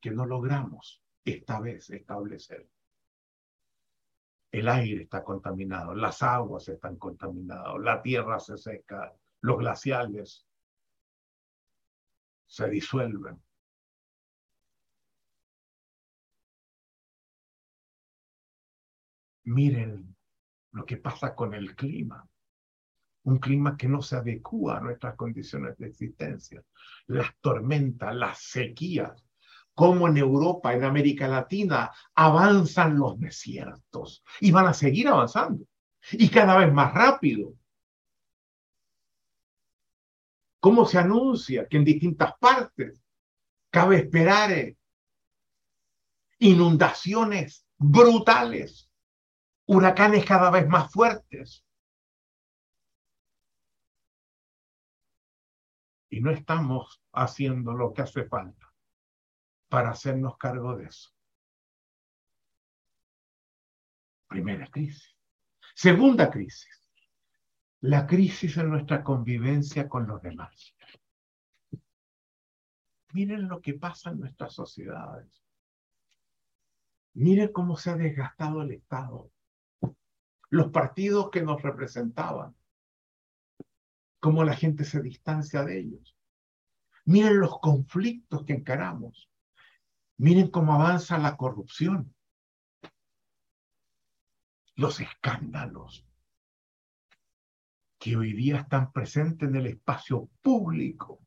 que 0.00 0.10
no 0.10 0.26
logramos 0.26 1.02
esta 1.24 1.60
vez 1.60 1.90
establecer. 1.90 2.68
El 4.50 4.68
aire 4.68 5.02
está 5.02 5.22
contaminado, 5.22 5.94
las 5.94 6.22
aguas 6.22 6.68
están 6.68 6.96
contaminadas, 6.96 7.78
la 7.80 8.00
tierra 8.00 8.38
se 8.40 8.56
seca, 8.56 9.14
los 9.40 9.58
glaciales 9.58 10.46
se 12.46 12.68
disuelven. 12.70 13.45
Miren 19.46 20.16
lo 20.72 20.84
que 20.84 20.96
pasa 20.96 21.34
con 21.34 21.54
el 21.54 21.74
clima. 21.76 22.28
Un 23.24 23.38
clima 23.38 23.76
que 23.76 23.88
no 23.88 24.02
se 24.02 24.16
adecua 24.16 24.76
a 24.76 24.80
nuestras 24.80 25.16
condiciones 25.16 25.76
de 25.78 25.86
existencia. 25.86 26.62
Las 27.06 27.36
tormentas, 27.40 28.14
las 28.14 28.40
sequías, 28.40 29.24
como 29.74 30.08
en 30.08 30.16
Europa, 30.16 30.74
en 30.74 30.84
América 30.84 31.28
Latina, 31.28 31.92
avanzan 32.14 32.98
los 32.98 33.18
desiertos 33.20 34.24
y 34.40 34.50
van 34.50 34.66
a 34.66 34.74
seguir 34.74 35.08
avanzando. 35.08 35.64
Y 36.12 36.28
cada 36.28 36.56
vez 36.58 36.72
más 36.72 36.92
rápido. 36.92 37.54
¿Cómo 40.60 40.86
se 40.86 40.98
anuncia 40.98 41.68
que 41.68 41.76
en 41.76 41.84
distintas 41.84 42.32
partes 42.40 43.00
cabe 43.70 43.98
esperar 43.98 44.50
eh, 44.50 44.76
inundaciones 46.38 47.64
brutales? 47.76 48.85
Huracanes 49.66 50.24
cada 50.24 50.50
vez 50.50 50.66
más 50.68 50.90
fuertes. 50.92 51.64
Y 56.08 56.20
no 56.20 56.30
estamos 56.30 57.02
haciendo 57.12 57.74
lo 57.74 57.92
que 57.92 58.02
hace 58.02 58.24
falta 58.24 58.72
para 59.68 59.90
hacernos 59.90 60.38
cargo 60.38 60.76
de 60.76 60.86
eso. 60.86 61.10
Primera 64.28 64.66
crisis. 64.68 65.16
Segunda 65.74 66.30
crisis. 66.30 66.88
La 67.80 68.06
crisis 68.06 68.56
en 68.56 68.70
nuestra 68.70 69.04
convivencia 69.04 69.88
con 69.88 70.06
los 70.06 70.22
demás. 70.22 70.74
Miren 73.12 73.48
lo 73.48 73.60
que 73.60 73.74
pasa 73.74 74.10
en 74.10 74.20
nuestras 74.20 74.54
sociedades. 74.54 75.42
Miren 77.14 77.52
cómo 77.52 77.76
se 77.76 77.90
ha 77.90 77.96
desgastado 77.96 78.62
el 78.62 78.72
Estado. 78.72 79.30
Los 80.48 80.70
partidos 80.70 81.30
que 81.30 81.42
nos 81.42 81.62
representaban. 81.62 82.54
Cómo 84.20 84.44
la 84.44 84.54
gente 84.54 84.84
se 84.84 85.02
distancia 85.02 85.64
de 85.64 85.78
ellos. 85.78 86.16
Miren 87.04 87.38
los 87.38 87.58
conflictos 87.60 88.44
que 88.44 88.54
encaramos. 88.54 89.30
Miren 90.18 90.50
cómo 90.50 90.74
avanza 90.74 91.18
la 91.18 91.36
corrupción. 91.36 92.14
Los 94.74 95.00
escándalos 95.00 96.06
que 97.98 98.16
hoy 98.16 98.32
día 98.34 98.58
están 98.58 98.92
presentes 98.92 99.48
en 99.48 99.56
el 99.56 99.66
espacio 99.66 100.28
público, 100.42 101.20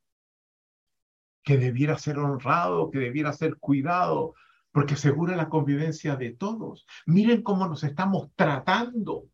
que 1.44 1.58
debiera 1.58 1.98
ser 1.98 2.20
honrado, 2.20 2.92
que 2.92 3.00
debiera 3.00 3.34
ser 3.34 3.58
cuidado, 3.58 4.36
porque 4.72 4.94
asegura 4.94 5.36
la 5.36 5.50
convivencia 5.50 6.16
de 6.16 6.32
todos. 6.32 6.86
Miren 7.06 7.42
cómo 7.42 7.68
nos 7.68 7.84
estamos 7.84 8.32
tratando. 8.36 9.30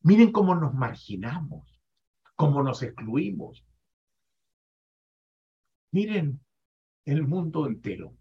Miren 0.00 0.32
cómo 0.32 0.54
nos 0.54 0.74
marginamos, 0.74 1.80
cómo 2.34 2.62
nos 2.62 2.82
excluimos. 2.82 3.64
Miren 5.92 6.40
el 7.04 7.26
mundo 7.26 7.66
entero. 7.66 8.16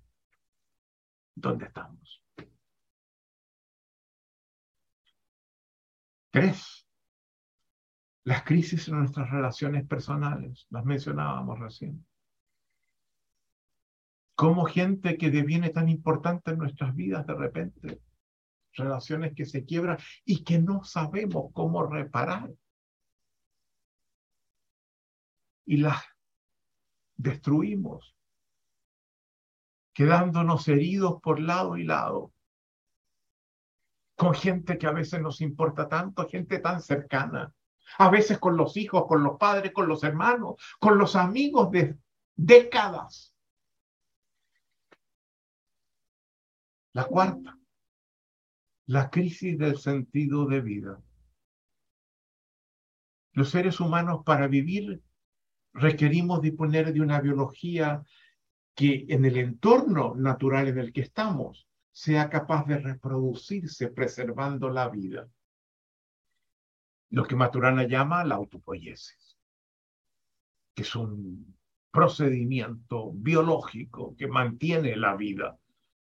¿Dónde 1.35 1.65
estamos? 1.65 2.23
Tres. 6.29 6.87
Las 8.23 8.43
crisis 8.43 8.87
en 8.87 8.99
nuestras 8.99 9.29
relaciones 9.31 9.87
personales, 9.87 10.67
las 10.69 10.85
mencionábamos 10.85 11.59
recién. 11.59 12.05
Como 14.35 14.65
gente 14.65 15.17
que 15.17 15.29
deviene 15.29 15.69
tan 15.69 15.89
importante 15.89 16.51
en 16.51 16.57
nuestras 16.57 16.95
vidas 16.95 17.27
de 17.27 17.35
repente, 17.35 18.01
relaciones 18.73 19.33
que 19.35 19.45
se 19.45 19.65
quiebran 19.65 19.97
y 20.25 20.43
que 20.43 20.59
no 20.59 20.83
sabemos 20.83 21.51
cómo 21.53 21.85
reparar. 21.85 22.51
Y 25.65 25.77
las 25.77 26.03
destruimos, 27.15 28.15
quedándonos 29.93 30.67
heridos 30.67 31.21
por 31.21 31.39
lado 31.39 31.77
y 31.77 31.83
lado, 31.83 32.33
con 34.15 34.33
gente 34.33 34.77
que 34.77 34.87
a 34.87 34.91
veces 34.91 35.21
nos 35.21 35.41
importa 35.41 35.87
tanto, 35.87 36.27
gente 36.27 36.59
tan 36.59 36.81
cercana, 36.81 37.53
a 37.97 38.09
veces 38.09 38.39
con 38.39 38.55
los 38.57 38.77
hijos, 38.77 39.05
con 39.07 39.23
los 39.23 39.37
padres, 39.37 39.71
con 39.73 39.87
los 39.87 40.03
hermanos, 40.03 40.55
con 40.79 40.97
los 40.97 41.15
amigos 41.15 41.71
de 41.71 41.97
décadas. 42.35 43.30
La 46.93 47.05
cuarta, 47.05 47.57
la 48.87 49.09
crisis 49.09 49.57
del 49.57 49.77
sentido 49.77 50.45
de 50.45 50.61
vida. 50.61 51.01
Los 53.33 53.49
seres 53.49 53.79
humanos 53.79 54.23
para 54.25 54.47
vivir 54.47 55.01
requerimos 55.73 56.41
disponer 56.41 56.91
de 56.91 56.99
una 56.99 57.21
biología 57.21 58.03
que 58.75 59.05
en 59.07 59.23
el 59.23 59.37
entorno 59.37 60.15
natural 60.15 60.67
en 60.67 60.79
el 60.79 60.91
que 60.91 61.01
estamos 61.01 61.67
sea 61.91 62.29
capaz 62.29 62.65
de 62.65 62.79
reproducirse 62.79 63.89
preservando 63.89 64.69
la 64.69 64.89
vida. 64.89 65.29
Lo 67.09 67.25
que 67.25 67.35
Maturana 67.35 67.83
llama 67.87 68.23
la 68.25 68.35
autopoiesis, 68.35 69.37
que 70.73 70.81
es 70.83 70.95
un 70.95 71.57
procedimiento 71.91 73.11
biológico 73.13 74.15
que 74.17 74.27
mantiene 74.27 74.95
la 74.95 75.15
vida. 75.15 75.57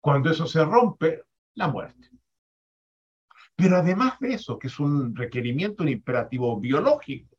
Cuando 0.02 0.32
eso 0.32 0.48
se 0.48 0.66
rompe, 0.66 1.24
la 1.54 1.68
muerte. 1.68 2.10
Pero 3.56 3.78
además 3.78 4.20
de 4.20 4.34
eso, 4.34 4.58
que 4.58 4.68
es 4.68 4.80
un 4.80 5.16
requerimiento, 5.16 5.84
un 5.84 5.90
imperativo 5.90 6.60
biológico, 6.60 7.38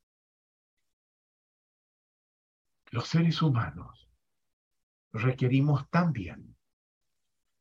los 2.93 3.09
seres 3.09 3.43
humanos 3.43 4.09
requerimos 5.13 5.89
también 5.91 6.57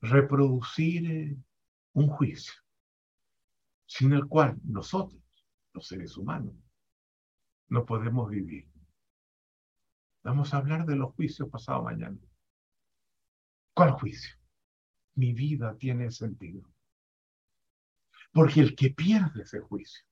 reproducir 0.02 1.12
eh, 1.12 1.38
un 1.94 2.08
juicio, 2.08 2.54
sin 3.86 4.14
el 4.14 4.28
cual 4.28 4.60
nosotros, 4.64 5.22
los 5.74 5.88
seres 5.88 6.18
humanos, 6.18 6.56
no 7.70 7.86
podemos 7.86 8.30
vivir. 8.30 8.70
Vamos 10.24 10.54
a 10.54 10.58
hablar 10.58 10.86
de 10.86 10.96
los 10.96 11.14
juicios 11.14 11.50
pasado 11.50 11.84
mañana. 11.84 12.20
¿Cuál 13.74 13.92
juicio? 13.92 14.41
Mi 15.22 15.34
vida 15.34 15.78
tiene 15.78 16.10
sentido. 16.10 16.68
Porque 18.34 18.60
el 18.60 18.76
que 18.76 18.90
pierde 18.90 19.44
ese 19.44 19.60
juicio 19.60 20.04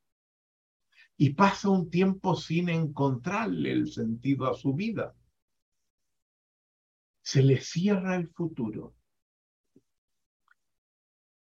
y 1.17 1.33
pasa 1.33 1.69
un 1.69 1.89
tiempo 1.89 2.35
sin 2.35 2.69
encontrarle 2.69 3.71
el 3.71 3.91
sentido 3.91 4.47
a 4.47 4.53
su 4.53 4.75
vida. 4.75 5.15
Se 7.23 7.41
le 7.41 7.59
cierra 7.59 8.17
el 8.17 8.29
futuro. 8.29 8.95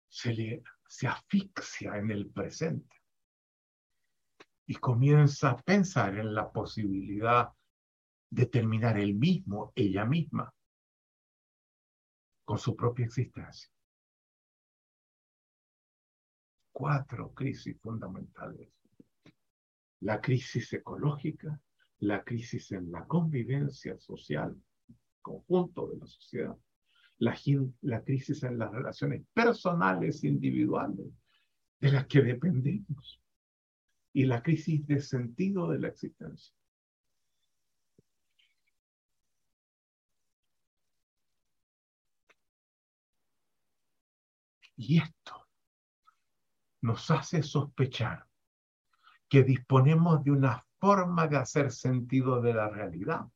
Se 0.07 0.33
le 0.33 0.63
se 0.87 1.05
asfixia 1.05 1.97
en 1.97 2.09
el 2.11 2.29
presente 2.29 2.95
y 4.65 4.75
comienza 4.75 5.49
a 5.49 5.57
pensar 5.57 6.17
en 6.17 6.33
la 6.33 6.49
posibilidad 6.53 7.49
de 8.29 8.45
terminar 8.45 8.97
él 8.97 9.15
mismo, 9.15 9.73
ella 9.75 10.05
misma, 10.05 10.53
con 12.47 12.57
su 12.57 12.75
propia 12.75 13.05
existencia. 13.05 13.69
Cuatro 16.71 17.33
crisis 17.33 17.77
fundamentales 17.81 18.69
la 20.01 20.21
crisis 20.21 20.71
ecológica, 20.73 21.59
la 21.99 22.23
crisis 22.23 22.71
en 22.71 22.91
la 22.91 23.05
convivencia 23.05 23.97
social, 23.97 24.55
conjunto 25.21 25.87
de 25.87 25.97
la 25.97 26.07
sociedad, 26.07 26.57
la, 27.19 28.03
crisis 28.03 28.43
en 28.43 28.59
las 28.59 28.71
relaciones 28.71 29.23
personales, 29.33 30.23
individuales, 30.23 31.07
de 31.79 31.91
las 31.91 32.07
que 32.07 32.21
dependemos, 32.21 33.21
y 34.13 34.25
la 34.25 34.41
crisis 34.41 34.85
de 34.85 35.01
sentido 35.01 35.69
de 35.69 35.79
la 35.79 35.87
existencia. 35.89 36.55
Y 44.77 45.01
esto 45.01 45.47
nos 46.81 47.09
hace 47.09 47.41
sospechar 47.41 48.27
que 49.27 49.43
disponemos 49.43 50.23
de 50.23 50.31
una 50.31 50.65
forma 50.79 51.27
de 51.27 51.37
hacer 51.37 51.71
sentido 51.71 52.39
de 52.39 52.53
la 52.53 52.69
realidad 52.69 53.27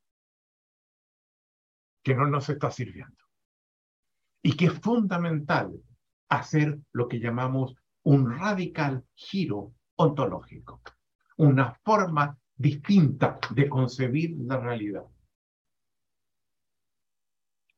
que 2.04 2.16
no 2.16 2.28
nos 2.28 2.48
está 2.50 2.72
sirviendo. 2.72 3.18
Y 4.44 4.56
que 4.56 4.68
es 4.68 4.80
fundamental 4.80 5.74
hacer 6.30 6.80
lo 6.94 7.08
que 7.08 7.20
llamamos 7.20 7.76
un 8.04 8.32
radical 8.40 9.06
giro 9.14 9.74
ontológico, 9.96 10.82
una 11.38 11.74
forma 11.84 12.38
distinta 12.56 13.40
de 13.52 13.68
concebir 13.68 14.36
la 14.38 14.58
realidad. 14.58 15.06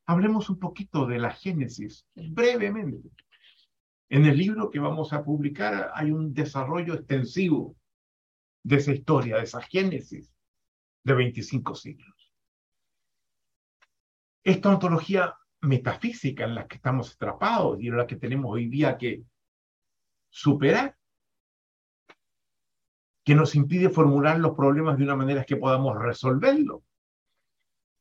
Hablemos 0.06 0.50
un 0.50 0.58
poquito 0.58 1.06
de 1.06 1.18
la 1.18 1.30
Génesis, 1.30 2.06
brevemente. 2.14 3.10
En 4.08 4.26
el 4.26 4.36
libro 4.36 4.70
que 4.70 4.78
vamos 4.78 5.12
a 5.12 5.24
publicar 5.24 5.90
hay 5.94 6.10
un 6.10 6.34
desarrollo 6.34 6.94
extensivo 6.94 7.76
de 8.62 8.76
esa 8.76 8.92
historia, 8.92 9.36
de 9.36 9.44
esa 9.44 9.60
génesis 9.62 10.34
de 11.04 11.14
25 11.14 11.74
siglos. 11.74 12.32
Esta 14.42 14.70
ontología 14.70 15.34
metafísica 15.62 16.44
en 16.44 16.54
la 16.54 16.66
que 16.66 16.76
estamos 16.76 17.14
atrapados 17.14 17.80
y 17.80 17.88
en 17.88 17.96
la 17.96 18.06
que 18.06 18.16
tenemos 18.16 18.52
hoy 18.52 18.68
día 18.68 18.98
que 18.98 19.24
superar, 20.28 20.96
que 23.24 23.34
nos 23.34 23.54
impide 23.54 23.88
formular 23.88 24.38
los 24.38 24.54
problemas 24.54 24.98
de 24.98 25.04
una 25.04 25.16
manera 25.16 25.44
que 25.44 25.56
podamos 25.56 25.98
resolverlos, 25.98 26.82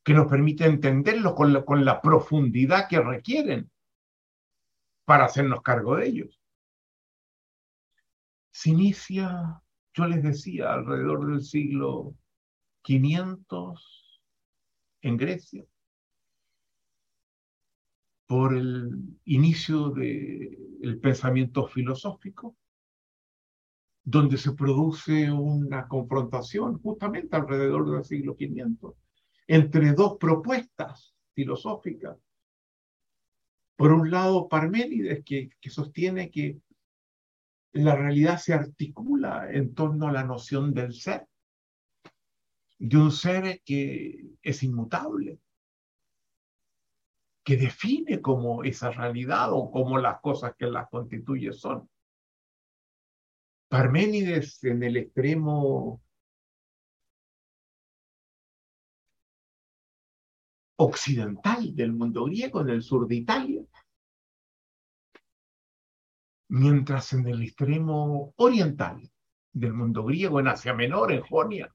que 0.04 0.14
nos 0.14 0.28
permite 0.28 0.66
entenderlos 0.66 1.34
con 1.34 1.64
con 1.64 1.86
la 1.86 2.02
profundidad 2.02 2.90
que 2.90 3.00
requieren 3.00 3.72
para 5.06 5.26
hacernos 5.26 5.62
cargo 5.62 5.96
de 5.96 6.08
ellos. 6.08 6.40
Se 8.52 8.70
inicia 8.70 9.64
yo 9.94 10.08
les 10.08 10.24
decía, 10.24 10.74
alrededor 10.74 11.28
del 11.28 11.44
siglo 11.44 12.16
500 12.82 14.22
en 15.02 15.18
Grecia. 15.18 15.66
por 18.26 18.56
el 18.56 19.20
inicio 19.26 19.92
del 19.92 21.00
pensamiento 21.00 21.68
filosófico, 21.68 22.56
donde 24.04 24.38
se 24.38 24.54
produce 24.54 25.32
una 25.32 25.88
confrontación 25.88 26.82
justamente 26.82 27.36
alrededor 27.36 27.92
del 27.92 28.04
siglo 28.04 28.32
V 28.34 28.96
entre 29.46 29.94
dos 29.94 30.18
propuestas 30.18 31.14
filosóficas. 31.36 32.18
Por 33.76 33.92
un 33.92 34.12
lado, 34.12 34.48
Parménides, 34.48 35.24
que, 35.26 35.50
sostiene 35.70 36.30
que 36.30 36.60
la 37.74 37.96
realidad 37.96 38.38
se 38.38 38.54
articula 38.54 39.50
en 39.52 39.74
torno 39.74 40.08
a 40.08 40.12
la 40.12 40.24
noción 40.24 40.74
del 40.74 40.94
ser, 40.94 41.28
de 42.78 42.98
un 42.98 43.12
ser 43.12 43.62
que 43.66 44.26
es 44.42 44.62
inmutable, 44.62 45.40
que 47.44 47.58
define 47.58 48.22
cómo 48.22 48.64
esa 48.64 48.92
realidad 48.92 49.52
o 49.52 49.72
cómo 49.72 49.98
las 49.98 50.22
cosas 50.22 50.54
que 50.56 50.68
la 50.68 50.86
constituye 50.88 51.52
son. 51.52 51.90
Parménides 53.70 54.64
en 54.66 54.84
el 54.84 54.98
extremo 54.98 56.03
occidental 60.76 61.76
del 61.76 61.94
mundo 61.94 62.26
griego, 62.26 62.62
en 62.62 62.70
el 62.70 62.82
sur 62.82 63.08
de 63.08 63.16
Italia, 63.16 63.62
mientras 66.50 67.14
en 67.14 67.28
el 67.28 67.42
extremo 67.42 68.34
oriental 68.38 69.12
del 69.52 69.74
mundo 69.74 70.04
griego, 70.04 70.40
en 70.40 70.48
Asia 70.48 70.74
Menor, 70.74 71.12
en 71.12 71.22
Jonia, 71.22 71.74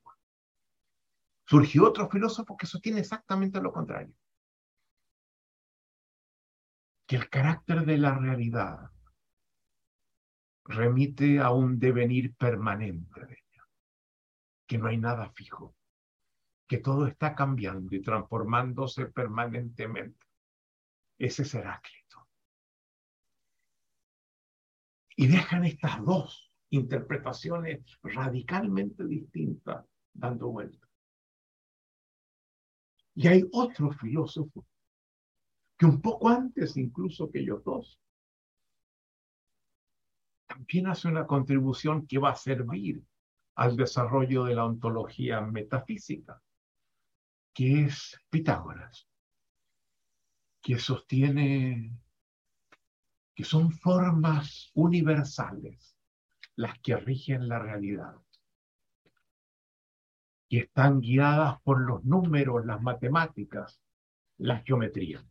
surgió 1.47 1.87
otro 1.87 2.09
filósofo 2.09 2.57
que 2.57 2.67
sostiene 2.67 3.01
exactamente 3.01 3.61
lo 3.61 3.73
contrario, 3.73 4.15
que 7.07 7.17
el 7.17 7.31
carácter 7.31 7.87
de 7.87 7.99
la 7.99 8.19
realidad 8.19 8.91
remite 10.65 11.41
a 11.41 11.51
un 11.51 11.79
devenir 11.79 12.35
permanente 12.37 13.25
de 13.25 13.33
ella, 13.33 13.65
que 14.67 14.77
no 14.77 14.89
hay 14.89 14.99
nada 14.99 15.31
fijo, 15.31 15.75
que 16.69 16.79
todo 16.79 17.07
está 17.07 17.35
cambiando 17.35 17.97
y 17.97 18.03
transformándose 18.03 19.07
permanentemente. 19.07 20.27
Ese 21.19 21.43
es 21.43 21.55
Heráclito. 21.55 22.29
Y 25.17 25.27
dejan 25.27 25.65
estas 25.65 26.05
dos 26.05 26.53
interpretaciones 26.71 27.81
radicalmente 28.03 29.05
distintas 29.07 29.85
dando 30.13 30.51
vuelta. 30.51 30.87
Y 33.15 33.27
hay 33.27 33.43
otro 33.51 33.91
filósofo 33.91 34.65
que 35.77 35.87
un 35.87 36.01
poco 36.03 36.29
antes 36.29 36.77
incluso 36.77 37.31
que 37.31 37.41
ellos 37.41 37.65
dos 37.65 37.99
también 40.47 40.87
hace 40.89 41.09
una 41.09 41.27
contribución 41.27 42.07
que 42.07 42.19
va 42.19 42.31
a 42.31 42.37
servir 42.37 43.03
al 43.57 43.77
desarrollo 43.77 44.45
de 44.45 44.55
la 44.55 44.65
ontología 44.65 45.41
metafísica, 45.41 46.41
que 47.59 47.87
es 47.87 48.16
Pitágoras, 48.31 49.09
que 50.62 50.79
sostiene 50.79 51.90
que 53.35 53.42
son 53.42 53.73
formas 53.73 54.71
universales 54.75 55.97
las 56.55 56.79
que 56.79 56.94
rigen 56.94 57.49
la 57.49 57.59
realidad, 57.59 58.14
que 60.49 60.59
están 60.59 61.01
guiadas 61.01 61.61
por 61.62 61.81
los 61.81 62.05
números, 62.05 62.64
las 62.64 62.81
matemáticas, 62.81 63.83
la 64.37 64.61
geometría. 64.61 65.27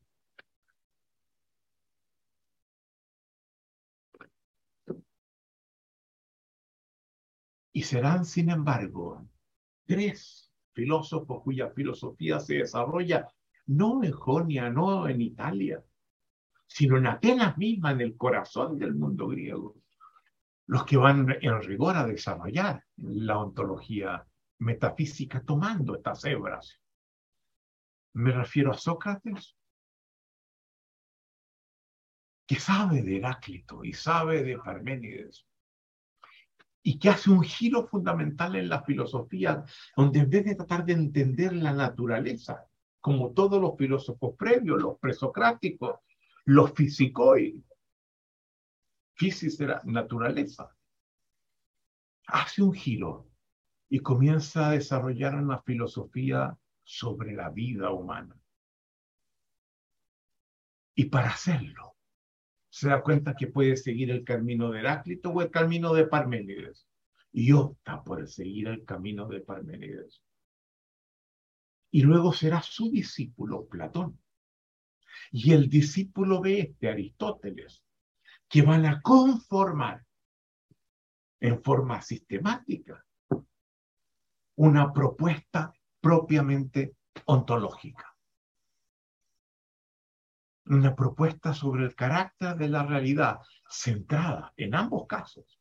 Y 7.71 7.83
serán, 7.83 8.25
sin 8.25 8.49
embargo, 8.49 9.25
tres 9.85 10.46
filósofos 10.77 11.41
cuya 11.41 11.71
filosofía 11.71 12.39
se 12.39 12.57
desarrolla 12.57 13.27
no 13.65 14.03
en 14.03 14.11
Jonia, 14.11 14.69
no 14.69 15.07
en 15.07 15.21
Italia, 15.21 15.83
sino 16.67 16.97
en 16.97 17.07
Atenas 17.07 17.57
misma, 17.57 17.91
en 17.93 18.01
el 18.01 18.15
corazón 18.15 18.77
del 18.77 18.93
mundo 18.93 19.27
griego, 19.27 19.75
los 20.67 20.85
que 20.85 20.97
van 20.97 21.35
en 21.41 21.61
rigor 21.63 21.97
a 21.97 22.05
desarrollar 22.05 22.85
la 22.97 23.39
ontología 23.39 24.23
metafísica 24.59 25.41
tomando 25.43 25.95
estas 25.95 26.23
hebras. 26.25 26.79
Me 28.13 28.31
refiero 28.31 28.71
a 28.71 28.77
Sócrates, 28.77 29.57
que 32.45 32.59
sabe 32.59 33.01
de 33.01 33.17
Heráclito 33.17 33.83
y 33.83 33.93
sabe 33.93 34.43
de 34.43 34.59
Parménides, 34.59 35.46
y 36.87 36.99
que 36.99 37.09
hace 37.09 37.29
un 37.29 37.43
giro 37.43 37.85
fundamental 37.85 38.55
en 38.55 38.69
la 38.69 38.81
filosofía, 38.81 39.65
donde 39.97 40.19
en 40.19 40.29
vez 40.29 40.45
de 40.45 40.55
tratar 40.55 40.85
de 40.85 40.93
entender 40.93 41.51
la 41.51 41.73
naturaleza, 41.73 42.65
como 43.01 43.33
todos 43.33 43.59
los 43.59 43.77
filósofos 43.77 44.37
previos, 44.37 44.81
los 44.81 44.97
presocráticos, 44.97 45.99
los 46.45 46.71
fisicoi, 46.71 47.61
física 49.15 49.81
naturaleza, 49.83 50.73
hace 52.27 52.61
un 52.61 52.71
giro 52.71 53.31
y 53.89 53.99
comienza 53.99 54.69
a 54.69 54.71
desarrollar 54.71 55.35
una 55.35 55.61
filosofía 55.63 56.57
sobre 56.85 57.33
la 57.33 57.49
vida 57.49 57.91
humana. 57.91 58.39
Y 60.95 61.03
para 61.09 61.31
hacerlo, 61.31 61.96
se 62.69 62.89
da 62.89 63.01
cuenta 63.01 63.35
que 63.35 63.47
puede 63.47 63.77
seguir 63.77 64.11
el 64.11 64.23
camino 64.23 64.71
de 64.71 64.79
Heráclito 64.79 65.29
o 65.29 65.41
el 65.41 65.49
camino 65.49 65.93
de 65.93 66.05
Parménides. 66.05 66.87
Y 67.31 67.51
opta 67.51 68.03
por 68.03 68.27
seguir 68.27 68.67
el 68.67 68.85
camino 68.85 69.27
de 69.27 69.41
Parménides. 69.41 70.21
Y 71.91 72.01
luego 72.01 72.33
será 72.33 72.61
su 72.61 72.91
discípulo 72.91 73.67
Platón. 73.67 74.19
Y 75.31 75.53
el 75.53 75.69
discípulo 75.69 76.41
de 76.41 76.59
este, 76.59 76.89
Aristóteles, 76.89 77.83
que 78.47 78.61
van 78.61 78.85
a 78.85 79.01
conformar 79.01 80.03
en 81.39 81.61
forma 81.63 82.01
sistemática 82.01 83.03
una 84.55 84.91
propuesta 84.91 85.71
propiamente 86.01 86.95
ontológica 87.25 88.16
una 90.69 90.95
propuesta 90.95 91.53
sobre 91.53 91.85
el 91.85 91.95
carácter 91.95 92.55
de 92.55 92.67
la 92.67 92.83
realidad, 92.83 93.39
centrada 93.69 94.53
en 94.57 94.75
ambos 94.75 95.07
casos 95.07 95.59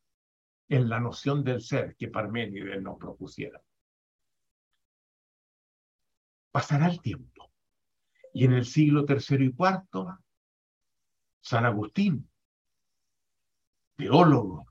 en 0.69 0.89
la 0.89 0.99
noción 0.99 1.45
del 1.45 1.61
ser 1.61 1.95
que 1.97 2.09
Parménides 2.09 2.83
nos 2.83 2.99
propusiera. 2.99 3.63
Pasará 6.51 6.89
el 6.89 7.01
tiempo 7.01 7.53
y 8.33 8.45
en 8.45 8.53
el 8.53 8.65
siglo 8.65 9.05
tercero 9.05 9.45
y 9.45 9.53
cuarto, 9.53 10.19
San 11.41 11.65
Agustín, 11.65 12.29
teólogo, 13.95 14.67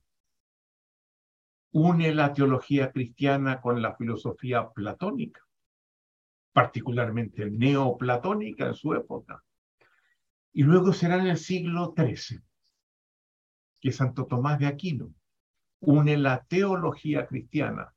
une 1.72 2.14
la 2.14 2.34
teología 2.34 2.92
cristiana 2.92 3.62
con 3.62 3.82
la 3.82 3.96
filosofía 3.96 4.70
platónica, 4.70 5.42
particularmente 6.52 7.50
neoplatónica 7.50 8.68
en 8.68 8.76
su 8.76 8.94
época 8.94 9.44
y 10.56 10.64
luego 10.64 10.94
será 10.94 11.18
en 11.18 11.28
el 11.28 11.38
siglo 11.38 11.94
XIII 11.98 12.40
que 13.82 13.92
Santo 13.92 14.26
Tomás 14.26 14.58
de 14.58 14.68
Aquino 14.68 15.14
une 15.82 16.18
la 16.18 16.46
teología 16.46 17.28
cristiana 17.28 17.94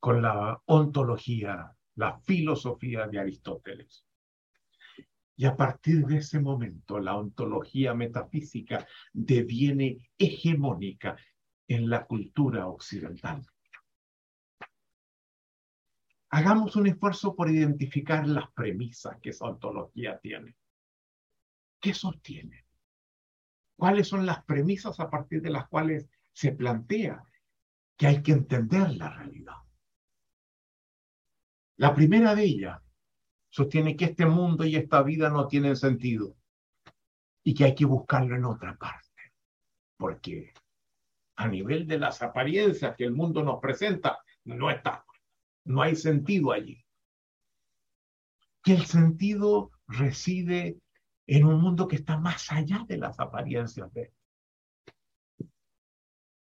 con 0.00 0.22
la 0.22 0.60
ontología, 0.64 1.70
la 1.94 2.18
filosofía 2.18 3.06
de 3.06 3.20
Aristóteles. 3.20 4.04
Y 5.36 5.44
a 5.44 5.56
partir 5.56 6.04
de 6.04 6.16
ese 6.16 6.40
momento 6.40 6.98
la 6.98 7.14
ontología 7.14 7.94
metafísica 7.94 8.88
deviene 9.12 10.10
hegemónica 10.18 11.16
en 11.68 11.88
la 11.88 12.06
cultura 12.06 12.66
occidental 12.66 13.46
hagamos 16.30 16.76
un 16.76 16.86
esfuerzo 16.86 17.34
por 17.34 17.50
identificar 17.50 18.26
las 18.26 18.50
premisas 18.52 19.18
que 19.20 19.30
esa 19.30 19.46
ontología 19.46 20.18
tiene. 20.18 20.56
¿Qué 21.80 21.92
sostiene? 21.92 22.66
¿Cuáles 23.76 24.08
son 24.08 24.24
las 24.26 24.44
premisas 24.44 25.00
a 25.00 25.10
partir 25.10 25.42
de 25.42 25.50
las 25.50 25.68
cuales 25.68 26.08
se 26.32 26.52
plantea 26.52 27.24
que 27.96 28.06
hay 28.06 28.22
que 28.22 28.32
entender 28.32 28.92
la 28.92 29.10
realidad? 29.10 29.56
La 31.76 31.94
primera 31.94 32.34
de 32.34 32.44
ellas 32.44 32.80
sostiene 33.48 33.96
que 33.96 34.04
este 34.04 34.26
mundo 34.26 34.64
y 34.64 34.76
esta 34.76 35.02
vida 35.02 35.30
no 35.30 35.48
tienen 35.48 35.76
sentido 35.76 36.36
y 37.42 37.54
que 37.54 37.64
hay 37.64 37.74
que 37.74 37.86
buscarlo 37.86 38.36
en 38.36 38.44
otra 38.44 38.76
parte, 38.76 39.32
porque 39.96 40.52
a 41.36 41.48
nivel 41.48 41.88
de 41.88 41.98
las 41.98 42.22
apariencias 42.22 42.94
que 42.96 43.04
el 43.04 43.12
mundo 43.12 43.42
nos 43.42 43.58
presenta, 43.60 44.18
no 44.44 44.70
está 44.70 45.04
no 45.64 45.82
hay 45.82 45.96
sentido 45.96 46.52
allí. 46.52 46.84
Que 48.62 48.74
el 48.74 48.86
sentido 48.86 49.70
reside 49.86 50.78
en 51.26 51.44
un 51.46 51.60
mundo 51.60 51.88
que 51.88 51.96
está 51.96 52.18
más 52.18 52.50
allá 52.52 52.84
de 52.86 52.98
las 52.98 53.18
apariencias 53.20 53.92
de 53.92 54.12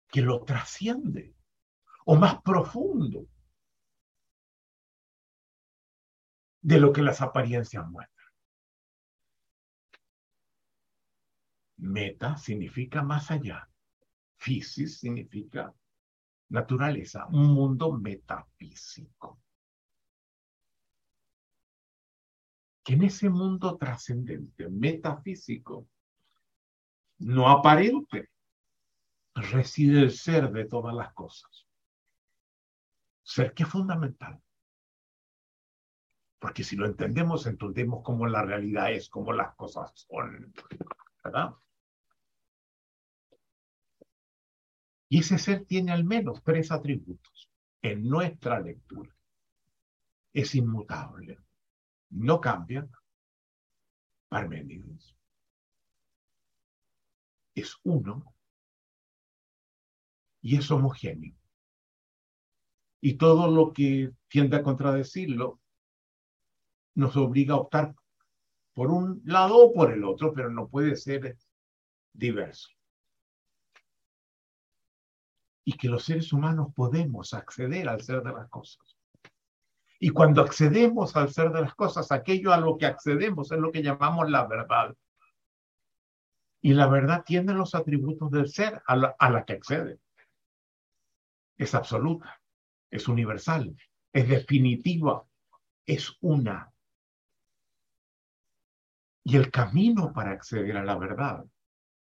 que 0.09 0.21
lo 0.21 0.43
trasciende 0.45 1.35
o 2.05 2.15
más 2.15 2.41
profundo 2.41 3.27
de 6.61 6.79
lo 6.79 6.93
que 6.93 7.01
las 7.01 7.21
apariencias 7.21 7.85
muestran. 7.87 8.27
Meta 11.77 12.37
significa 12.37 13.03
más 13.03 13.31
allá. 13.31 13.69
Fisis 14.37 14.99
significa 14.99 15.73
naturaleza, 16.49 17.27
un 17.27 17.53
mundo 17.53 17.91
metafísico. 17.91 19.41
Que 22.83 22.93
en 22.93 23.03
ese 23.03 23.29
mundo 23.29 23.77
trascendente, 23.77 24.69
metafísico, 24.69 25.87
no 27.19 27.49
aparente, 27.49 28.29
reside 29.35 30.01
el 30.01 30.11
ser 30.11 30.51
de 30.51 30.65
todas 30.65 30.95
las 30.95 31.13
cosas. 31.13 31.67
Ser 33.23 33.53
que 33.53 33.63
es 33.63 33.69
fundamental. 33.69 34.41
Porque 36.39 36.63
si 36.63 36.75
lo 36.75 36.85
entendemos, 36.85 37.45
entendemos 37.47 38.03
cómo 38.03 38.27
la 38.27 38.43
realidad 38.43 38.91
es, 38.91 39.09
cómo 39.09 39.33
las 39.33 39.55
cosas 39.55 39.91
son. 39.95 40.53
¿Verdad? 41.23 41.55
Y 45.09 45.19
ese 45.19 45.37
ser 45.37 45.65
tiene 45.65 45.91
al 45.91 46.03
menos 46.03 46.43
tres 46.43 46.71
atributos 46.71 47.49
en 47.81 48.07
nuestra 48.07 48.59
lectura. 48.59 49.15
Es 50.33 50.53
inmutable, 50.55 51.39
no 52.09 52.41
cambia. 52.41 52.87
Parménides. 54.29 55.15
Es 57.55 57.77
uno 57.83 58.35
y 60.41 60.57
es 60.57 60.69
homogéneo. 60.69 61.35
Y 62.99 63.13
todo 63.13 63.49
lo 63.49 63.71
que 63.71 64.11
tiende 64.27 64.57
a 64.57 64.63
contradecirlo 64.63 65.61
nos 66.95 67.15
obliga 67.15 67.53
a 67.53 67.57
optar 67.57 67.95
por 68.73 68.91
un 68.91 69.21
lado 69.23 69.57
o 69.57 69.73
por 69.73 69.91
el 69.91 70.03
otro, 70.03 70.33
pero 70.33 70.49
no 70.49 70.67
puede 70.67 70.95
ser 70.95 71.37
diverso. 72.13 72.69
Y 75.67 75.73
que 75.73 75.89
los 75.89 76.05
seres 76.05 76.31
humanos 76.31 76.69
podemos 76.73 77.33
acceder 77.33 77.89
al 77.89 78.01
ser 78.01 78.23
de 78.23 78.31
las 78.31 78.47
cosas. 78.47 78.95
Y 79.99 80.11
cuando 80.11 80.41
accedemos 80.41 81.13
al 81.17 81.29
ser 81.29 81.51
de 81.51 81.59
las 81.59 81.75
cosas, 81.75 82.09
aquello 82.09 82.53
a 82.53 82.57
lo 82.57 82.77
que 82.77 82.85
accedemos 82.85 83.51
es 83.51 83.59
lo 83.59 83.69
que 83.69 83.83
llamamos 83.83 84.31
la 84.31 84.47
verdad. 84.47 84.95
Y 86.61 86.73
la 86.73 86.87
verdad 86.87 87.25
tiene 87.25 87.53
los 87.53 87.75
atributos 87.75 88.31
del 88.31 88.47
ser 88.47 88.81
a 88.87 88.95
la, 88.95 89.15
a 89.19 89.29
la 89.29 89.43
que 89.43 89.53
accede. 89.53 89.99
Es 91.57 91.75
absoluta, 91.75 92.41
es 92.89 93.09
universal, 93.09 93.75
es 94.13 94.29
definitiva, 94.29 95.25
es 95.85 96.15
una. 96.21 96.71
Y 99.25 99.35
el 99.35 99.51
camino 99.51 100.13
para 100.13 100.31
acceder 100.31 100.77
a 100.77 100.85
la 100.85 100.97
verdad 100.97 101.43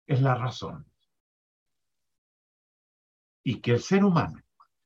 es 0.07 0.23
la 0.23 0.33
razón. 0.33 0.91
Y 3.43 3.59
que 3.59 3.71
el 3.73 3.79
ser 3.79 4.03
humano 4.03 4.39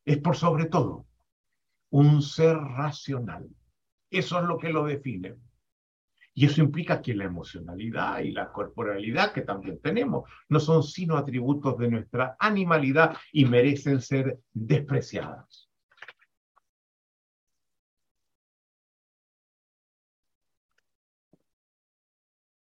es 0.06 0.18
por 0.20 0.36
sobre 0.36 0.66
todo 0.66 1.06
un 1.92 2.22
ser 2.22 2.58
racional. 2.58 3.48
Eso 4.10 4.40
es 4.40 4.46
lo 4.46 4.58
que 4.58 4.70
lo 4.70 4.86
define. 4.86 5.36
Y 6.34 6.46
eso 6.46 6.62
implica 6.62 7.02
que 7.02 7.16
la 7.16 7.26
emocionalidad 7.26 8.20
y 8.20 8.32
la 8.32 8.52
corporalidad 8.52 9.34
que 9.34 9.42
también 9.42 9.80
tenemos 9.82 10.30
no 10.50 10.60
son 10.60 10.84
sino 10.84 11.18
atributos 11.18 11.78
de 11.80 11.90
nuestra 11.90 12.36
animalidad 12.40 13.18
y 13.32 13.46
merecen 13.46 14.02
ser 14.02 14.40
despreciadas. 14.54 15.68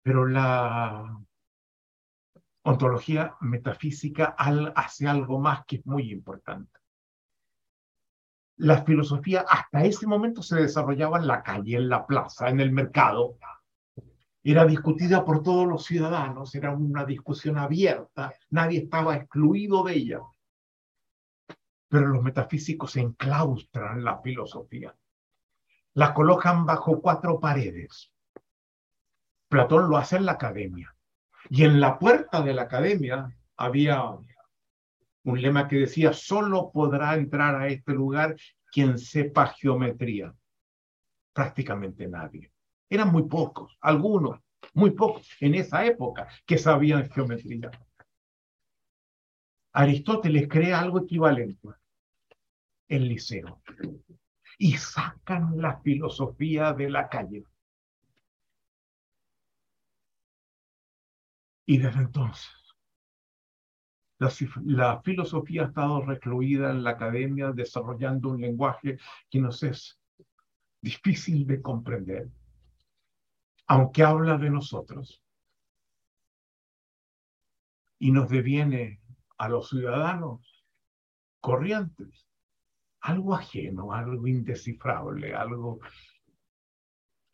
Pero 0.03 0.27
la 0.27 1.24
ontología 2.65 3.35
metafísica 3.41 4.35
hace 4.37 5.07
algo 5.07 5.39
más 5.39 5.65
que 5.65 5.77
es 5.77 5.85
muy 5.85 6.11
importante. 6.11 6.79
La 8.57 8.83
filosofía 8.83 9.45
hasta 9.47 9.83
ese 9.83 10.07
momento 10.07 10.41
se 10.41 10.57
desarrollaba 10.57 11.19
en 11.19 11.27
la 11.27 11.43
calle, 11.43 11.77
en 11.77 11.89
la 11.89 12.05
plaza, 12.05 12.49
en 12.49 12.59
el 12.59 12.71
mercado. 12.71 13.37
Era 14.43 14.65
discutida 14.65 15.25
por 15.25 15.43
todos 15.43 15.67
los 15.67 15.85
ciudadanos, 15.85 16.53
era 16.55 16.71
una 16.71 17.05
discusión 17.05 17.57
abierta, 17.57 18.33
nadie 18.49 18.79
estaba 18.83 19.15
excluido 19.15 19.83
de 19.83 19.93
ella. 19.93 20.19
Pero 21.89 22.07
los 22.07 22.23
metafísicos 22.23 22.95
enclaustran 22.95 24.03
la 24.03 24.21
filosofía, 24.21 24.95
la 25.93 26.13
colocan 26.13 26.65
bajo 26.65 27.01
cuatro 27.01 27.39
paredes 27.39 28.11
Platón 29.47 29.89
lo 29.89 29.97
hace 29.97 30.17
en 30.17 30.25
la 30.25 30.33
academia. 30.33 30.94
Y 31.49 31.63
en 31.63 31.79
la 31.79 31.99
puerta 31.99 32.41
de 32.41 32.53
la 32.53 32.63
academia 32.63 33.35
había 33.57 34.11
un 35.23 35.41
lema 35.41 35.67
que 35.67 35.77
decía, 35.77 36.13
solo 36.13 36.71
podrá 36.71 37.15
entrar 37.15 37.55
a 37.55 37.67
este 37.67 37.93
lugar 37.93 38.35
quien 38.71 38.97
sepa 38.97 39.47
geometría. 39.47 40.33
Prácticamente 41.33 42.07
nadie. 42.07 42.51
Eran 42.89 43.11
muy 43.11 43.23
pocos, 43.23 43.77
algunos, 43.81 44.39
muy 44.73 44.91
pocos, 44.91 45.29
en 45.39 45.55
esa 45.55 45.85
época 45.85 46.27
que 46.45 46.57
sabían 46.57 47.09
geometría. 47.09 47.71
Aristóteles 49.73 50.47
crea 50.47 50.79
algo 50.79 50.99
equivalente, 50.99 51.67
el 52.87 53.07
liceo, 53.07 53.61
y 54.57 54.77
sacan 54.77 55.59
la 55.61 55.81
filosofía 55.81 56.71
de 56.73 56.89
la 56.89 57.09
calle. 57.09 57.43
Y 61.65 61.77
desde 61.79 61.99
entonces, 61.99 62.65
la, 64.63 65.01
filosofía 65.01 65.63
ha 65.63 65.67
estado 65.67 66.01
recluida 66.01 66.71
en 66.71 66.83
la 66.83 66.91
academia, 66.91 67.51
desarrollando 67.51 68.29
un 68.29 68.41
lenguaje 68.41 68.97
que 69.29 69.39
nos 69.39 69.61
es 69.63 69.99
difícil 70.81 71.45
de 71.47 71.61
comprender, 71.61 72.29
aunque 73.67 74.03
habla 74.03 74.37
de 74.37 74.49
nosotros 74.49 75.21
y 77.97 78.11
nos 78.11 78.29
deviene 78.29 79.01
a 79.37 79.49
los 79.49 79.69
ciudadanos 79.69 80.65
corrientes 81.41 82.27
algo 83.01 83.35
ajeno, 83.35 83.91
algo 83.91 84.27
indescifrable, 84.27 85.35
algo 85.35 85.79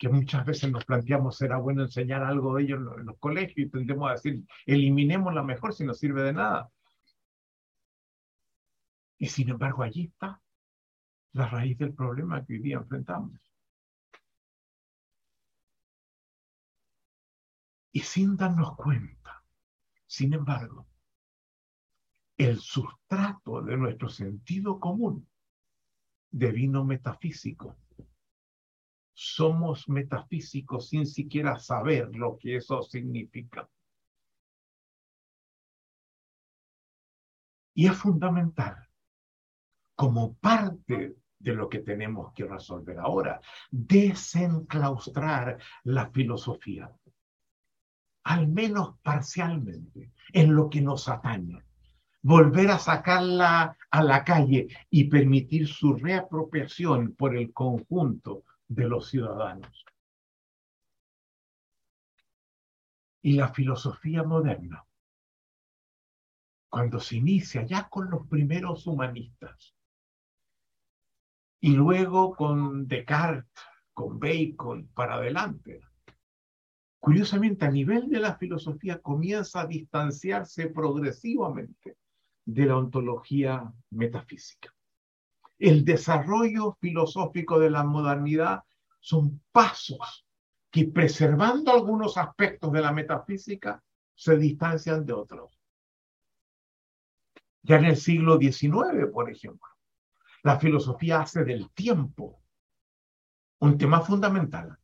que 0.01 0.09
muchas 0.09 0.43
veces 0.47 0.71
nos 0.71 0.83
planteamos, 0.83 1.37
será 1.37 1.57
bueno 1.57 1.83
enseñar 1.83 2.23
algo 2.23 2.55
de 2.55 2.63
ellos 2.63 2.79
en 2.79 3.05
los, 3.05 3.19
colegios 3.19 3.67
y 3.67 3.69
tendemos 3.69 4.09
a 4.09 4.13
decir, 4.13 4.43
eliminemos 4.65 5.31
la 5.31 5.43
mejor 5.43 5.75
si 5.75 5.85
no 5.85 5.93
sirve 5.93 6.23
de 6.23 6.33
nada. 6.33 6.71
Y 9.19 9.27
sin 9.27 9.49
embargo, 9.49 9.83
allí 9.83 10.05
está 10.05 10.41
la 11.33 11.47
raíz 11.47 11.77
del 11.77 11.93
problema 11.93 12.43
que 12.43 12.53
hoy 12.53 12.59
día 12.61 12.77
enfrentamos. 12.77 13.39
Y 17.91 17.99
sin 17.99 18.35
darnos 18.35 18.75
cuenta, 18.75 19.43
sin 20.07 20.33
embargo, 20.33 20.87
el 22.37 22.57
sustrato 22.57 23.61
de 23.61 23.77
nuestro 23.77 24.09
sentido 24.09 24.79
común 24.79 25.29
de 26.31 26.51
vino 26.51 26.83
metafísico 26.83 27.77
somos 29.13 29.87
metafísicos 29.89 30.89
sin 30.89 31.05
siquiera 31.05 31.59
saber 31.59 32.09
lo 32.15 32.37
que 32.37 32.57
eso 32.57 32.81
significa. 32.81 33.69
Y 37.73 37.87
es 37.87 37.97
fundamental, 37.97 38.87
como 39.95 40.33
parte 40.35 41.15
de 41.39 41.53
lo 41.53 41.69
que 41.69 41.79
tenemos 41.79 42.33
que 42.33 42.45
resolver 42.45 42.99
ahora, 42.99 43.41
desenclaustrar 43.69 45.57
la 45.83 46.09
filosofía, 46.11 46.91
al 48.23 48.47
menos 48.47 48.97
parcialmente, 49.01 50.11
en 50.33 50.53
lo 50.53 50.69
que 50.69 50.81
nos 50.81 51.07
atañe. 51.07 51.63
Volver 52.23 52.69
a 52.69 52.77
sacarla 52.77 53.75
a 53.89 54.03
la 54.03 54.23
calle 54.23 54.67
y 54.91 55.05
permitir 55.05 55.67
su 55.67 55.95
reapropiación 55.95 57.15
por 57.15 57.35
el 57.35 57.51
conjunto 57.51 58.43
de 58.71 58.87
los 58.87 59.09
ciudadanos. 59.09 59.85
Y 63.21 63.33
la 63.33 63.53
filosofía 63.53 64.23
moderna, 64.23 64.85
cuando 66.69 67.01
se 67.01 67.17
inicia 67.17 67.65
ya 67.65 67.89
con 67.89 68.09
los 68.09 68.27
primeros 68.27 68.87
humanistas, 68.87 69.75
y 71.59 71.73
luego 71.73 72.33
con 72.33 72.87
Descartes, 72.87 73.51
con 73.93 74.17
Bacon, 74.19 74.87
para 74.93 75.15
adelante, 75.15 75.81
curiosamente 76.99 77.65
a 77.65 77.71
nivel 77.71 78.09
de 78.09 78.19
la 78.21 78.37
filosofía 78.37 79.01
comienza 79.01 79.61
a 79.61 79.67
distanciarse 79.67 80.67
progresivamente 80.67 81.97
de 82.45 82.65
la 82.65 82.77
ontología 82.77 83.71
metafísica. 83.89 84.73
El 85.61 85.85
desarrollo 85.85 86.75
filosófico 86.81 87.59
de 87.59 87.69
la 87.69 87.83
modernidad 87.83 88.63
son 88.99 89.43
pasos 89.51 90.25
que 90.71 90.85
preservando 90.85 91.71
algunos 91.71 92.17
aspectos 92.17 92.71
de 92.71 92.81
la 92.81 92.91
metafísica 92.91 93.83
se 94.15 94.37
distancian 94.37 95.05
de 95.05 95.13
otros. 95.13 95.61
Ya 97.61 97.75
en 97.75 97.85
el 97.85 97.95
siglo 97.95 98.39
XIX, 98.39 99.05
por 99.13 99.29
ejemplo, 99.29 99.69
la 100.41 100.59
filosofía 100.59 101.21
hace 101.21 101.43
del 101.43 101.69
tiempo 101.73 102.41
un 103.59 103.77
tema 103.77 104.01
fundamental, 104.01 104.75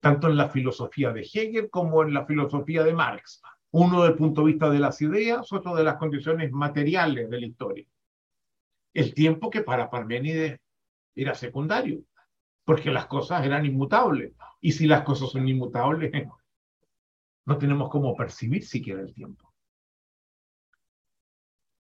tanto 0.00 0.28
en 0.28 0.38
la 0.38 0.48
filosofía 0.48 1.12
de 1.12 1.28
Hegel 1.30 1.68
como 1.68 2.02
en 2.02 2.14
la 2.14 2.24
filosofía 2.24 2.84
de 2.84 2.94
Marx. 2.94 3.42
Uno 3.72 4.02
del 4.02 4.14
punto 4.14 4.40
de 4.40 4.52
vista 4.52 4.70
de 4.70 4.78
las 4.78 5.02
ideas, 5.02 5.52
otro 5.52 5.74
de 5.74 5.84
las 5.84 5.96
condiciones 5.96 6.50
materiales 6.52 7.28
de 7.28 7.38
la 7.38 7.46
historia. 7.46 7.86
El 8.94 9.12
tiempo 9.12 9.50
que 9.50 9.62
para 9.62 9.90
Parménides 9.90 10.60
era 11.16 11.34
secundario, 11.34 12.04
porque 12.64 12.90
las 12.90 13.06
cosas 13.06 13.44
eran 13.44 13.66
inmutables. 13.66 14.32
Y 14.60 14.72
si 14.72 14.86
las 14.86 15.02
cosas 15.02 15.30
son 15.30 15.48
inmutables, 15.48 16.12
no 17.46 17.58
tenemos 17.58 17.90
cómo 17.90 18.14
percibir 18.16 18.64
siquiera 18.64 19.02
el 19.02 19.12
tiempo. 19.12 19.52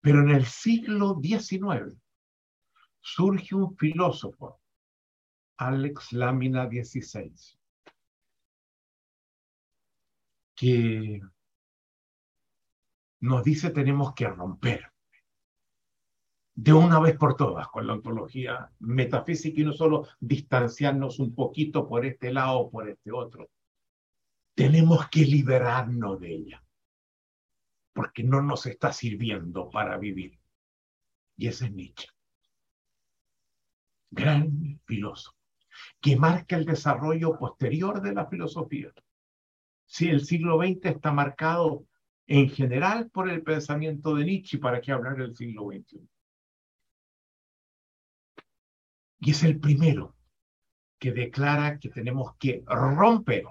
Pero 0.01 0.21
en 0.21 0.29
el 0.29 0.45
siglo 0.45 1.19
XIX 1.21 1.97
surge 3.01 3.55
un 3.55 3.75
filósofo, 3.75 4.61
Alex 5.57 6.13
Lámina 6.13 6.69
XVI, 6.69 7.33
que 10.55 11.21
nos 13.21 13.43
dice 13.43 13.71
tenemos 13.71 14.13
que 14.13 14.27
romper 14.27 14.89
de 16.61 16.73
una 16.73 16.99
vez 16.99 17.15
por 17.15 17.37
todas 17.37 17.69
con 17.69 17.87
la 17.87 17.93
ontología 17.93 18.69
metafísica 18.79 19.61
y 19.61 19.63
no 19.63 19.71
solo 19.71 20.09
distanciarnos 20.19 21.17
un 21.19 21.33
poquito 21.33 21.87
por 21.87 22.05
este 22.05 22.33
lado 22.33 22.59
o 22.59 22.69
por 22.69 22.89
este 22.89 23.13
otro. 23.13 23.49
Tenemos 24.55 25.07
que 25.07 25.21
liberarnos 25.21 26.19
de 26.19 26.33
ella, 26.33 26.63
porque 27.93 28.23
no 28.23 28.41
nos 28.41 28.65
está 28.65 28.91
sirviendo 28.91 29.69
para 29.69 29.97
vivir. 29.97 30.37
Y 31.37 31.47
ese 31.47 31.67
es 31.67 31.71
Nietzsche, 31.71 32.09
gran 34.11 34.81
filósofo, 34.83 35.37
que 36.01 36.17
marca 36.17 36.57
el 36.57 36.65
desarrollo 36.65 37.39
posterior 37.39 38.01
de 38.01 38.13
la 38.13 38.25
filosofía. 38.25 38.91
Si 39.85 40.09
el 40.09 40.25
siglo 40.25 40.57
XX 40.57 40.87
está 40.87 41.13
marcado 41.13 41.85
en 42.27 42.49
general 42.49 43.09
por 43.11 43.29
el 43.29 43.43
pensamiento 43.43 44.13
de 44.13 44.25
Nietzsche, 44.25 44.57
¿para 44.57 44.81
qué 44.81 44.91
hablar 44.91 45.15
del 45.15 45.33
siglo 45.37 45.69
XXI? 45.69 46.05
Y 49.19 49.31
es 49.31 49.43
el 49.43 49.59
primero 49.59 50.15
que 50.97 51.11
declara 51.11 51.79
que 51.79 51.89
tenemos 51.89 52.35
que 52.37 52.63
romper 52.65 53.45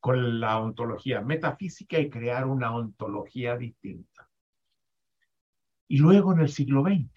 con 0.00 0.40
la 0.40 0.58
ontología 0.58 1.20
metafísica 1.20 1.98
y 1.98 2.10
crear 2.10 2.46
una 2.46 2.74
ontología 2.74 3.56
distinta. 3.56 4.28
Y 5.88 5.98
luego 5.98 6.32
en 6.32 6.40
el 6.40 6.48
siglo 6.48 6.82
XX 6.82 7.08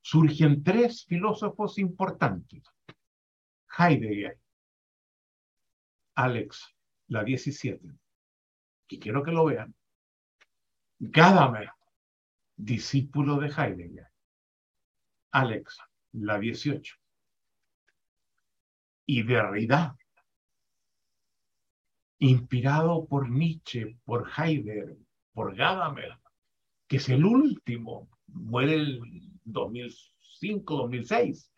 surgen 0.00 0.62
tres 0.62 1.04
filósofos 1.04 1.78
importantes. 1.78 2.62
Heidegger, 3.78 4.38
Alex, 6.14 6.74
la 7.08 7.22
17, 7.22 7.86
y 8.88 8.98
quiero 8.98 9.22
que 9.22 9.32
lo 9.32 9.44
vean. 9.44 9.74
Gadamer, 10.98 11.70
discípulo 12.56 13.38
de 13.38 13.48
Heidegger. 13.48 14.08
Alex, 15.32 15.78
la 16.12 16.38
18. 16.38 16.96
Y 19.06 19.22
Derrida, 19.22 19.96
inspirado 22.18 23.06
por 23.06 23.30
Nietzsche, 23.30 23.96
por 24.04 24.30
Heidegger, 24.36 24.98
por 25.32 25.56
Gadamer, 25.56 26.18
que 26.86 26.98
es 26.98 27.08
el 27.08 27.24
último, 27.24 28.10
muere 28.26 28.74
el 28.74 29.00
2005-2006, 29.46 31.50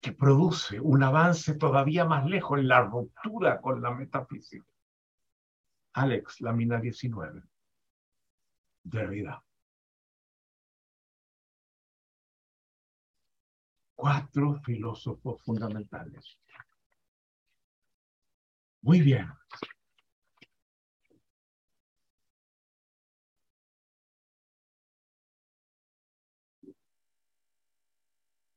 que 0.00 0.12
produce 0.12 0.78
un 0.80 1.02
avance 1.02 1.56
todavía 1.56 2.04
más 2.04 2.26
lejos 2.26 2.58
en 2.58 2.68
la 2.68 2.82
ruptura 2.82 3.60
con 3.60 3.82
la 3.82 3.90
metafísica. 3.90 4.64
Alex, 5.94 6.40
la 6.40 6.52
mina 6.52 6.80
19, 6.80 7.42
Derrida. 8.82 9.43
Cuatro 13.94 14.60
filósofos 14.64 15.42
fundamentales. 15.42 16.38
Muy 18.82 19.00
bien. 19.00 19.28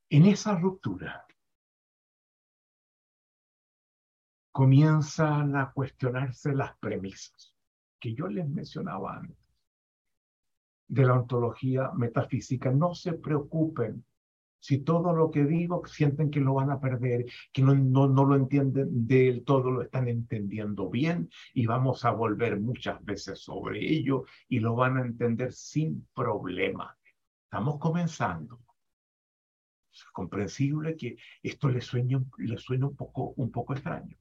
En 0.09 0.25
esa 0.25 0.55
ruptura 0.55 1.25
comienzan 4.51 5.55
a 5.55 5.71
cuestionarse 5.71 6.53
las 6.55 6.77
premisas 6.79 7.53
que 7.99 8.13
yo 8.13 8.27
les 8.27 8.49
mencionaba 8.49 9.17
antes 9.17 9.37
de 10.87 11.05
la 11.05 11.13
ontología 11.13 11.91
metafísica. 11.91 12.71
No 12.71 12.95
se 12.95 13.13
preocupen 13.13 14.03
si 14.67 14.79
todo 14.79 15.15
lo 15.15 15.31
que 15.31 15.45
digo 15.45 15.81
sienten 15.85 16.29
que 16.29 16.41
lo 16.41 16.55
van 16.55 16.71
a 16.71 16.81
perder, 16.81 17.23
que 17.53 17.61
no, 17.61 17.73
no, 17.73 18.09
no 18.09 18.25
lo 18.25 18.35
entienden 18.35 19.07
del 19.07 19.45
todo, 19.45 19.71
lo 19.71 19.81
están 19.81 20.09
entendiendo 20.09 20.89
bien 20.89 21.29
y 21.53 21.65
vamos 21.65 22.03
a 22.03 22.11
volver 22.11 22.59
muchas 22.59 23.01
veces 23.05 23.39
sobre 23.39 23.79
ello 23.79 24.25
y 24.49 24.59
lo 24.59 24.75
van 24.75 24.97
a 24.97 25.05
entender 25.05 25.53
sin 25.53 26.05
problema. 26.13 26.97
Estamos 27.45 27.79
comenzando. 27.79 28.59
Es 29.89 30.03
comprensible 30.11 30.97
que 30.97 31.15
esto 31.41 31.69
les 31.69 31.85
suene, 31.85 32.19
suene 32.57 32.87
un, 32.87 32.95
poco, 32.97 33.35
un 33.37 33.49
poco 33.49 33.73
extraño. 33.73 34.17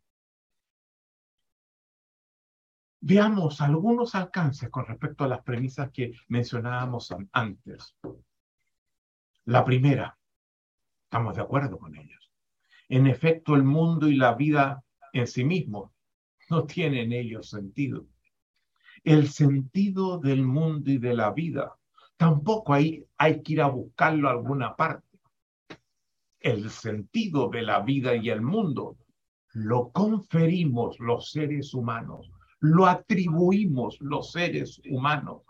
Veamos 3.00 3.60
algunos 3.60 4.14
alcances 4.14 4.70
con 4.70 4.86
respecto 4.86 5.24
a 5.24 5.28
las 5.28 5.42
premisas 5.42 5.90
que 5.90 6.12
mencionábamos 6.28 7.12
antes. 7.32 7.96
La 9.46 9.64
primera, 9.64 10.16
Estamos 11.06 11.36
de 11.36 11.42
acuerdo 11.42 11.78
con 11.78 11.94
ellos. 11.94 12.32
En 12.88 13.06
efecto, 13.06 13.54
el 13.54 13.62
mundo 13.62 14.08
y 14.08 14.16
la 14.16 14.34
vida 14.34 14.82
en 15.12 15.28
sí 15.28 15.44
mismos 15.44 15.92
no 16.50 16.64
tienen 16.64 17.12
ellos 17.12 17.48
sentido. 17.48 18.06
El 19.04 19.28
sentido 19.28 20.18
del 20.18 20.42
mundo 20.42 20.90
y 20.90 20.98
de 20.98 21.14
la 21.14 21.30
vida 21.30 21.76
tampoco 22.16 22.74
hay, 22.74 23.04
hay 23.18 23.40
que 23.40 23.52
ir 23.52 23.62
a 23.62 23.68
buscarlo 23.68 24.28
a 24.28 24.32
alguna 24.32 24.74
parte. 24.74 25.06
El 26.40 26.70
sentido 26.70 27.50
de 27.50 27.62
la 27.62 27.80
vida 27.82 28.16
y 28.16 28.28
el 28.28 28.42
mundo 28.42 28.96
lo 29.52 29.90
conferimos 29.90 30.98
los 30.98 31.30
seres 31.30 31.72
humanos, 31.72 32.32
lo 32.58 32.86
atribuimos 32.86 33.96
los 34.00 34.32
seres 34.32 34.82
humanos. 34.90 35.42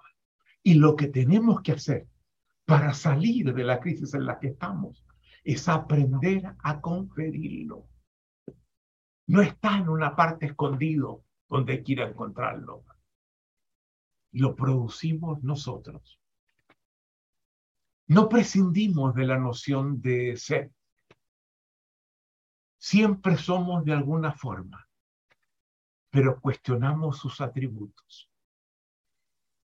Y 0.63 0.75
lo 0.75 0.97
que 0.97 1.09
tenemos 1.09 1.63
que 1.63 1.73
hacer 1.73 2.07
para 2.67 2.93
salir 2.93 3.55
de 3.55 3.65
la 3.65 3.81
crisis 3.81 4.13
en 4.13 4.27
la 4.27 4.39
que 4.39 4.49
estamos 4.49 5.06
es 5.47 5.69
aprender 5.69 6.57
a 6.59 6.81
conferirlo. 6.81 7.89
No 9.29 9.41
está 9.41 9.79
en 9.79 9.89
una 9.89 10.17
parte 10.17 10.47
escondido 10.47 11.25
donde 11.49 11.85
quiera 11.85 12.09
encontrarlo. 12.09 12.85
Lo 14.33 14.57
producimos 14.57 15.45
nosotros. 15.45 16.21
No 18.09 18.29
prescindimos 18.29 19.15
de 19.15 19.25
la 19.25 19.39
noción 19.39 20.01
de 20.01 20.37
ser. 20.37 20.73
Siempre 22.77 23.37
somos 23.37 23.85
de 23.85 23.93
alguna 23.93 24.33
forma, 24.33 24.89
pero 26.11 26.41
cuestionamos 26.41 27.19
sus 27.19 27.41
atributos. 27.41 28.29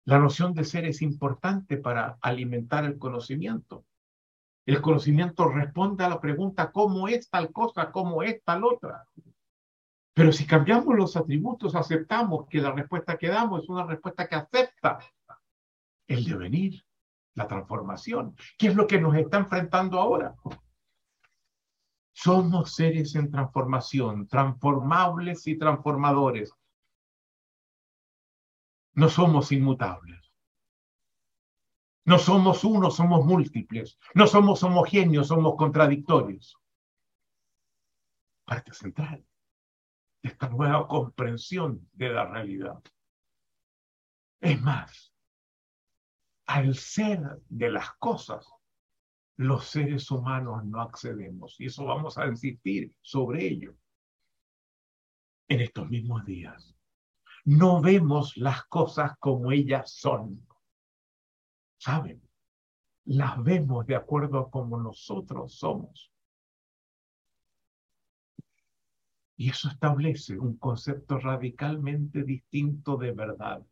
La 0.04 0.20
noción 0.20 0.54
de 0.54 0.66
ser 0.66 0.84
es 0.84 1.02
importante 1.02 1.78
para 1.78 2.18
alimentar 2.22 2.84
el 2.84 2.98
conocimiento, 2.98 3.86
el 4.70 4.82
conocimiento 4.82 5.50
responde 5.50 6.04
a 6.04 6.10
la 6.10 6.22
pregunta 6.22 6.72
cómo 6.72 7.08
es 7.08 7.28
tal 7.30 7.52
cosa, 7.52 7.92
cómo 7.92 8.22
es 8.22 8.44
tal 8.44 8.64
otra. 8.64 9.04
Pero 10.14 10.32
si 10.32 10.46
cambiamos 10.46 10.96
los 10.96 11.18
atributos, 11.18 11.74
aceptamos 11.74 12.46
que 12.48 12.62
la 12.62 12.72
respuesta 12.72 13.18
que 13.18 13.30
damos 13.30 13.64
es 13.64 13.70
una 13.70 13.86
respuesta 13.86 14.28
que 14.28 14.36
acepta 14.36 15.00
el 16.08 16.24
devenir, 16.24 16.84
la 17.34 17.48
transformación, 17.48 18.36
que 18.60 18.68
es 18.68 18.76
lo 18.76 18.86
que 18.86 19.02
nos 19.02 19.16
está 19.16 19.38
enfrentando 19.38 20.00
ahora. 20.00 20.36
Somos 22.12 22.76
seres 22.76 23.16
en 23.16 23.32
transformación, 23.32 24.28
transformables 24.28 25.48
y 25.48 25.58
transformadores. 25.58 26.54
No 28.94 29.10
somos 29.10 29.52
inmutables. 29.52 30.29
No 32.06 32.18
somos 32.18 32.64
uno, 32.64 32.90
somos 32.92 33.26
múltiples. 33.26 33.98
No 34.14 34.28
somos 34.28 34.64
homogéneos, 34.64 35.28
somos 35.28 35.56
contradictorios. 35.56 36.58
Parte 38.46 38.74
central 38.74 39.26
de 40.22 40.30
esta 40.30 40.50
nueva 40.50 40.88
comprensión 40.88 41.88
de 41.94 42.10
la 42.10 42.26
realidad. 42.26 42.82
Es 44.42 44.62
más, 44.62 45.14
al 46.48 46.74
ser 46.76 47.22
de 47.48 47.72
las 47.72 47.94
cosas, 47.96 48.48
los 49.38 49.68
seres 49.68 50.10
humanos 50.12 50.66
no 50.66 50.82
accedemos. 50.82 51.60
Y 51.60 51.68
eso 51.68 51.86
vamos 51.86 52.18
a 52.18 52.26
insistir 52.28 52.94
sobre 53.02 53.46
ello 53.48 53.76
en 55.48 55.62
estos 55.62 55.90
mismos 55.90 56.26
días. 56.26 56.76
No 57.46 57.82
vemos 57.82 58.36
las 58.36 58.66
cosas 58.66 59.18
como 59.20 59.52
ellas 59.52 59.92
son. 59.92 60.46
¿Saben? 61.80 62.22
Las 63.06 63.42
vemos 63.42 63.88
de 63.88 63.96
acuerdo 63.96 64.38
a 64.40 64.52
como 64.52 64.78
nosotros 64.78 65.56
somos. 65.58 66.12
Y 69.38 69.50
eso 69.50 69.70
establece 69.70 70.38
un 70.38 70.58
concepto 70.58 71.18
radicalmente 71.18 72.24
distinto 72.24 72.98
de 72.98 73.14
verdad 73.14 73.66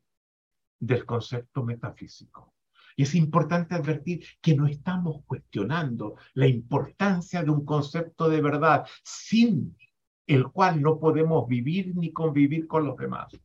del 0.80 1.06
concepto 1.06 1.64
metafísico. 1.64 2.54
Y 2.96 3.04
es 3.04 3.14
importante 3.14 3.76
advertir 3.76 4.26
que 4.42 4.56
no 4.56 4.66
estamos 4.66 5.24
cuestionando 5.26 6.16
la 6.34 6.48
importancia 6.48 7.44
de 7.44 7.52
un 7.52 7.66
concepto 7.66 8.30
de 8.30 8.42
verdad 8.42 8.88
sin 9.04 9.78
el 10.26 10.50
cual 10.50 10.82
no 10.82 10.98
podemos 10.98 11.46
vivir 11.48 11.94
ni 11.96 12.14
convivir 12.14 12.68
con 12.68 12.86
los 12.86 12.96
demás. 12.96 13.38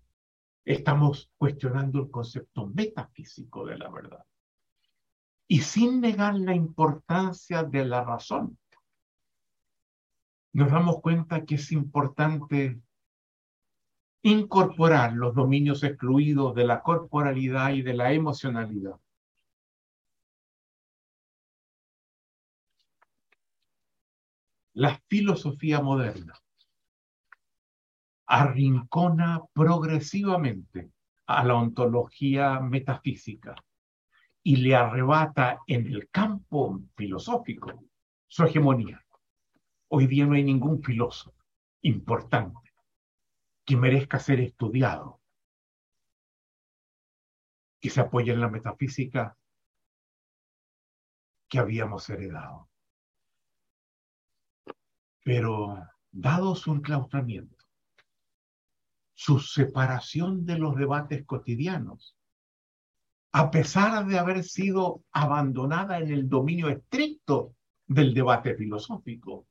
Estamos 0.64 1.32
cuestionando 1.36 1.98
el 1.98 2.10
concepto 2.10 2.66
metafísico 2.68 3.66
de 3.66 3.78
la 3.78 3.90
verdad. 3.90 4.24
Y 5.52 5.60
sin 5.60 6.00
negar 6.00 6.34
la 6.36 6.54
importancia 6.54 7.62
de 7.62 7.84
la 7.84 8.02
razón, 8.02 8.58
nos 10.54 10.70
damos 10.70 11.02
cuenta 11.02 11.44
que 11.44 11.56
es 11.56 11.72
importante 11.72 12.80
incorporar 14.22 15.12
los 15.12 15.34
dominios 15.34 15.82
excluidos 15.82 16.54
de 16.54 16.64
la 16.64 16.80
corporalidad 16.80 17.74
y 17.74 17.82
de 17.82 17.92
la 17.92 18.14
emocionalidad. 18.14 18.98
La 24.72 25.02
filosofía 25.06 25.82
moderna 25.82 26.32
arrincona 28.24 29.42
progresivamente 29.52 30.92
a 31.26 31.44
la 31.44 31.56
ontología 31.56 32.58
metafísica 32.58 33.54
y 34.42 34.56
le 34.56 34.74
arrebata 34.74 35.60
en 35.66 35.86
el 35.86 36.08
campo 36.10 36.80
filosófico 36.96 37.84
su 38.26 38.44
hegemonía. 38.44 39.04
Hoy 39.88 40.06
día 40.06 40.26
no 40.26 40.34
hay 40.34 40.42
ningún 40.42 40.82
filósofo 40.82 41.36
importante 41.82 42.72
que 43.64 43.76
merezca 43.76 44.18
ser 44.18 44.40
estudiado, 44.40 45.20
que 47.80 47.90
se 47.90 48.00
apoye 48.00 48.32
en 48.32 48.40
la 48.40 48.48
metafísica 48.48 49.36
que 51.48 51.58
habíamos 51.58 52.08
heredado. 52.08 52.68
Pero 55.24 55.76
dado 56.10 56.56
su 56.56 56.72
enclaustramiento, 56.72 57.64
su 59.14 59.38
separación 59.38 60.44
de 60.44 60.58
los 60.58 60.74
debates 60.74 61.24
cotidianos, 61.26 62.16
a 63.32 63.50
pesar 63.50 64.06
de 64.06 64.18
haber 64.18 64.44
sido 64.44 65.04
abandonada 65.10 65.98
en 65.98 66.12
el 66.12 66.28
dominio 66.28 66.68
estricto 66.68 67.54
del 67.86 68.12
debate 68.12 68.54
filosófico, 68.54 69.46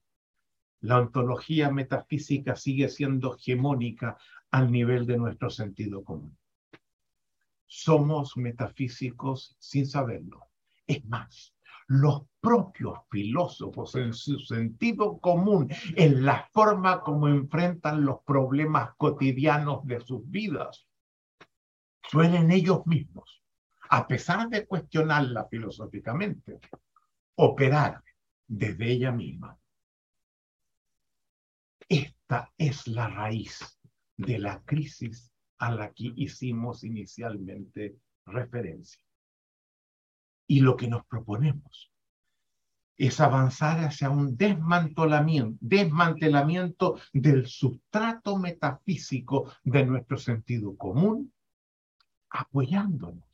la 0.82 1.00
ontología 1.00 1.72
metafísica 1.72 2.56
sigue 2.56 2.90
siendo 2.90 3.36
hegemónica 3.36 4.18
al 4.52 4.72
nivel 4.72 5.06
de 5.08 5.18
nuestro 5.18 5.50
sentido 5.50 6.04
común. 6.04 6.38
Somos 7.66 8.38
metafísicos 8.38 9.56
sin 9.60 9.88
saberlo. 9.88 10.48
Es 10.86 11.04
más, 11.06 11.56
los 11.88 12.24
propios 12.40 13.00
filósofos 13.10 13.96
en 13.96 14.14
su 14.14 14.40
sentido 14.40 15.20
común, 15.20 15.70
en 15.96 16.26
la 16.26 16.50
forma 16.52 17.02
como 17.02 17.28
enfrentan 17.28 18.06
los 18.06 18.22
problemas 18.26 18.92
cotidianos 18.98 19.86
de 19.86 20.00
sus 20.02 20.30
vidas, 20.30 20.88
suelen 22.04 22.52
ellos 22.52 22.86
mismos, 22.86 23.41
a 23.94 24.08
pesar 24.08 24.48
de 24.48 24.66
cuestionarla 24.66 25.48
filosóficamente, 25.50 26.60
operar 27.36 28.02
desde 28.48 28.90
ella 28.90 29.12
misma 29.12 29.58
esta 31.90 32.54
es 32.58 32.88
la 32.88 33.10
raíz 33.10 33.60
de 34.16 34.40
la 34.40 34.62
crisis 34.64 35.34
a 35.58 35.72
la 35.72 35.92
que 35.92 36.14
hicimos 36.16 36.86
inicialmente 36.86 37.98
referencia. 38.26 39.04
Y 40.48 40.62
lo 40.62 40.78
que 40.78 40.88
nos 40.88 41.06
proponemos 41.06 41.92
es 42.98 43.20
avanzar 43.20 43.84
hacia 43.84 44.10
un 44.10 44.38
desmantelamiento, 44.38 45.58
desmantelamiento 45.60 46.98
del 47.12 47.46
sustrato 47.46 48.38
metafísico 48.38 49.52
de 49.64 49.86
nuestro 49.86 50.18
sentido 50.18 50.78
común, 50.78 51.34
apoyándonos 52.30 53.31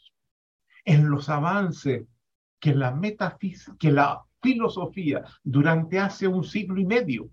en 0.88 1.10
los 1.10 1.28
avances 1.28 2.08
que 2.60 2.74
la 2.74 4.24
filosofía 4.42 5.26
durante 5.44 6.00
hace 6.00 6.30
un 6.30 6.46
siglo 6.46 6.80
y 6.80 6.86
medio 6.86 7.30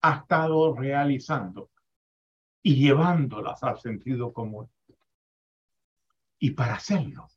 ha 0.00 0.20
estado 0.20 0.74
realizando 0.74 1.70
y 2.62 2.76
llevándolas 2.76 3.62
al 3.62 3.78
sentido 3.78 4.32
común. 4.32 4.70
Y 6.38 6.52
para 6.52 6.76
hacerlo, 6.76 7.28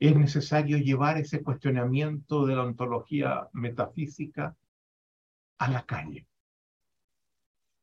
es 0.00 0.16
necesario 0.16 0.76
llevar 0.78 1.18
ese 1.18 1.40
cuestionamiento 1.44 2.44
de 2.44 2.56
la 2.56 2.64
ontología 2.64 3.48
metafísica 3.52 4.56
a 5.58 5.70
la 5.70 5.86
calle, 5.86 6.26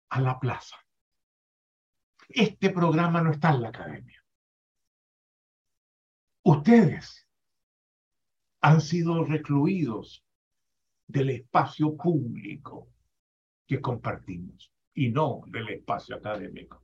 a 0.10 0.20
la 0.20 0.38
plaza. 0.38 0.76
Este 2.28 2.70
programa 2.70 3.22
no 3.22 3.32
está 3.32 3.52
en 3.52 3.62
la 3.62 3.70
academia. 3.70 4.19
Ustedes 6.52 7.30
han 8.62 8.82
sido 8.82 9.24
recluidos 9.24 10.26
del 11.06 11.30
espacio 11.30 11.96
público 11.96 12.88
que 13.68 13.80
compartimos 13.80 14.74
y 14.96 15.12
no 15.12 15.42
del 15.46 15.70
espacio 15.70 16.16
académico. 16.16 16.82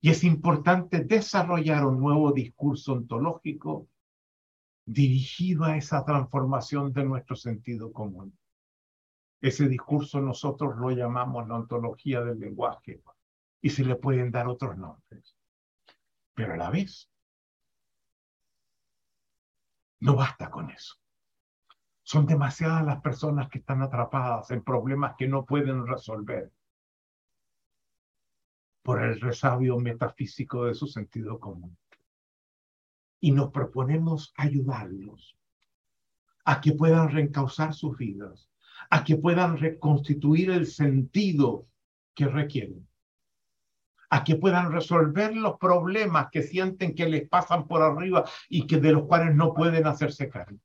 Y 0.00 0.10
es 0.10 0.22
importante 0.22 1.02
desarrollar 1.02 1.84
un 1.84 1.98
nuevo 1.98 2.30
discurso 2.30 2.92
ontológico 2.92 3.88
dirigido 4.86 5.64
a 5.64 5.76
esa 5.76 6.04
transformación 6.04 6.92
de 6.92 7.02
nuestro 7.02 7.34
sentido 7.34 7.92
común. 7.92 8.38
Ese 9.40 9.68
discurso 9.68 10.20
nosotros 10.20 10.76
lo 10.76 10.92
llamamos 10.92 11.48
la 11.48 11.56
ontología 11.56 12.20
del 12.20 12.38
lenguaje 12.38 13.02
y 13.60 13.70
se 13.70 13.84
le 13.84 13.96
pueden 13.96 14.30
dar 14.30 14.46
otros 14.46 14.78
nombres. 14.78 15.36
Pero 16.34 16.54
a 16.54 16.56
la 16.56 16.70
vez, 16.70 17.11
no 20.02 20.16
basta 20.16 20.50
con 20.50 20.68
eso. 20.70 20.96
Son 22.02 22.26
demasiadas 22.26 22.84
las 22.84 23.00
personas 23.00 23.48
que 23.48 23.58
están 23.58 23.82
atrapadas 23.82 24.50
en 24.50 24.64
problemas 24.64 25.14
que 25.16 25.28
no 25.28 25.44
pueden 25.44 25.86
resolver 25.86 26.52
por 28.82 29.00
el 29.00 29.20
resabio 29.20 29.78
metafísico 29.78 30.64
de 30.64 30.74
su 30.74 30.88
sentido 30.88 31.38
común. 31.38 31.78
Y 33.20 33.30
nos 33.30 33.52
proponemos 33.52 34.34
ayudarlos 34.36 35.36
a 36.44 36.60
que 36.60 36.72
puedan 36.72 37.10
reencauzar 37.10 37.72
sus 37.72 37.96
vidas, 37.96 38.50
a 38.90 39.04
que 39.04 39.14
puedan 39.14 39.56
reconstituir 39.56 40.50
el 40.50 40.66
sentido 40.66 41.68
que 42.16 42.26
requieren, 42.26 42.88
a 44.14 44.24
que 44.24 44.36
puedan 44.36 44.70
resolver 44.70 45.34
los 45.34 45.56
problemas 45.58 46.28
que 46.30 46.42
sienten 46.42 46.94
que 46.94 47.08
les 47.08 47.26
pasan 47.30 47.66
por 47.66 47.80
arriba 47.80 48.24
y 48.50 48.66
que 48.66 48.76
de 48.76 48.92
los 48.92 49.06
cuales 49.06 49.34
no 49.34 49.54
pueden 49.54 49.86
hacerse 49.86 50.28
cargo. 50.28 50.58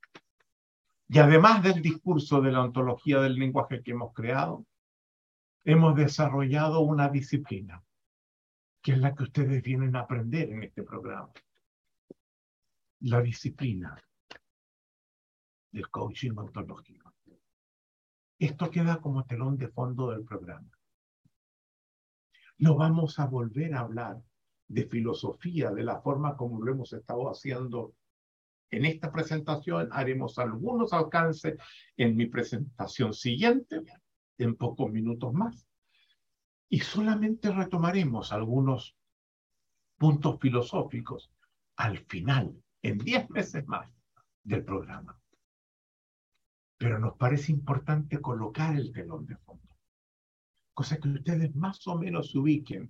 Y 1.08 1.18
además 1.18 1.62
del 1.62 1.80
discurso 1.80 2.42
de 2.42 2.52
la 2.52 2.62
ontología 2.62 3.20
del 3.20 3.36
lenguaje 3.36 3.82
que 3.82 3.92
hemos 3.92 4.12
creado, 4.12 4.66
hemos 5.64 5.96
desarrollado 5.96 6.80
una 6.80 7.08
disciplina, 7.08 7.82
que 8.82 8.92
es 8.92 8.98
la 8.98 9.14
que 9.14 9.22
ustedes 9.22 9.62
vienen 9.62 9.96
a 9.96 10.00
aprender 10.00 10.50
en 10.50 10.64
este 10.64 10.82
programa. 10.82 11.30
La 13.00 13.22
disciplina 13.22 13.96
del 15.72 15.88
coaching 15.88 16.32
ontológico. 16.36 17.14
Esto 18.38 18.70
queda 18.70 19.00
como 19.00 19.24
telón 19.24 19.56
de 19.56 19.68
fondo 19.68 20.10
del 20.10 20.24
programa. 20.24 20.77
No 22.58 22.74
vamos 22.74 23.18
a 23.18 23.26
volver 23.26 23.74
a 23.74 23.80
hablar 23.80 24.20
de 24.66 24.84
filosofía 24.84 25.70
de 25.70 25.84
la 25.84 26.00
forma 26.00 26.36
como 26.36 26.60
lo 26.62 26.72
hemos 26.72 26.92
estado 26.92 27.30
haciendo 27.30 27.94
en 28.70 28.84
esta 28.84 29.12
presentación. 29.12 29.88
Haremos 29.92 30.38
algunos 30.38 30.92
alcances 30.92 31.56
en 31.96 32.16
mi 32.16 32.26
presentación 32.26 33.14
siguiente, 33.14 33.82
en 34.38 34.56
pocos 34.56 34.90
minutos 34.90 35.32
más. 35.32 35.66
Y 36.68 36.80
solamente 36.80 37.50
retomaremos 37.50 38.32
algunos 38.32 38.96
puntos 39.96 40.38
filosóficos 40.40 41.30
al 41.76 41.98
final, 41.98 42.60
en 42.82 42.98
diez 42.98 43.30
meses 43.30 43.66
más 43.66 43.88
del 44.42 44.64
programa. 44.64 45.18
Pero 46.76 46.98
nos 46.98 47.16
parece 47.16 47.52
importante 47.52 48.20
colocar 48.20 48.74
el 48.76 48.92
telón 48.92 49.26
de 49.26 49.36
fondo. 49.36 49.67
Cosa 50.78 50.96
que 50.96 51.08
ustedes 51.08 51.56
más 51.56 51.84
o 51.88 51.98
menos 51.98 52.32
ubiquen 52.36 52.88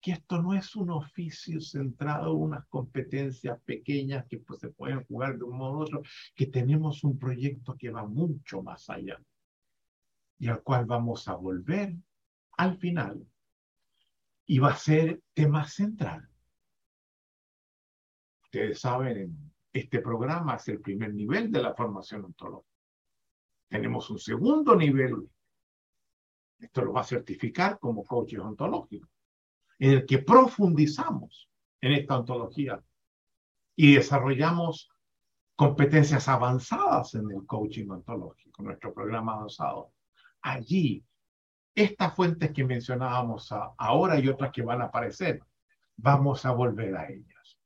que 0.00 0.10
esto 0.10 0.42
no 0.42 0.52
es 0.52 0.74
un 0.74 0.90
oficio 0.90 1.60
centrado 1.60 2.32
en 2.32 2.42
unas 2.42 2.66
competencias 2.66 3.62
pequeñas 3.62 4.26
que 4.26 4.38
pues, 4.38 4.58
se 4.58 4.70
pueden 4.70 5.04
jugar 5.04 5.38
de 5.38 5.44
un 5.44 5.56
modo 5.56 5.78
u 5.78 5.82
otro, 5.82 6.02
que 6.34 6.48
tenemos 6.48 7.04
un 7.04 7.20
proyecto 7.20 7.76
que 7.78 7.90
va 7.90 8.04
mucho 8.04 8.64
más 8.64 8.90
allá 8.90 9.22
y 10.40 10.48
al 10.48 10.60
cual 10.64 10.86
vamos 10.86 11.28
a 11.28 11.36
volver 11.36 11.94
al 12.56 12.78
final 12.78 13.24
y 14.44 14.58
va 14.58 14.72
a 14.72 14.76
ser 14.76 15.22
tema 15.34 15.68
central. 15.68 16.28
Ustedes 18.42 18.80
saben, 18.80 19.52
este 19.72 20.00
programa 20.00 20.56
es 20.56 20.66
el 20.66 20.80
primer 20.80 21.14
nivel 21.14 21.52
de 21.52 21.62
la 21.62 21.76
formación 21.76 22.24
ontológica. 22.24 22.74
Tenemos 23.68 24.10
un 24.10 24.18
segundo 24.18 24.74
nivel, 24.74 25.28
esto 26.64 26.84
lo 26.84 26.92
va 26.92 27.02
a 27.02 27.04
certificar 27.04 27.78
como 27.78 28.04
coaches 28.04 28.40
ontológicos, 28.40 29.10
en 29.78 29.90
el 29.90 30.06
que 30.06 30.18
profundizamos 30.18 31.48
en 31.80 31.92
esta 31.92 32.18
ontología 32.18 32.80
y 33.76 33.94
desarrollamos 33.94 34.90
competencias 35.56 36.28
avanzadas 36.28 37.14
en 37.14 37.30
el 37.30 37.46
coaching 37.46 37.88
ontológico, 37.88 38.62
nuestro 38.62 38.92
programa 38.92 39.34
avanzado. 39.34 39.92
Allí 40.42 41.04
estas 41.74 42.14
fuentes 42.14 42.52
que 42.52 42.64
mencionábamos 42.64 43.52
ahora 43.78 44.18
y 44.18 44.28
otras 44.28 44.52
que 44.52 44.62
van 44.62 44.80
a 44.80 44.86
aparecer, 44.86 45.40
vamos 45.96 46.44
a 46.44 46.52
volver 46.52 46.96
a 46.96 47.08
ellas. 47.08 47.33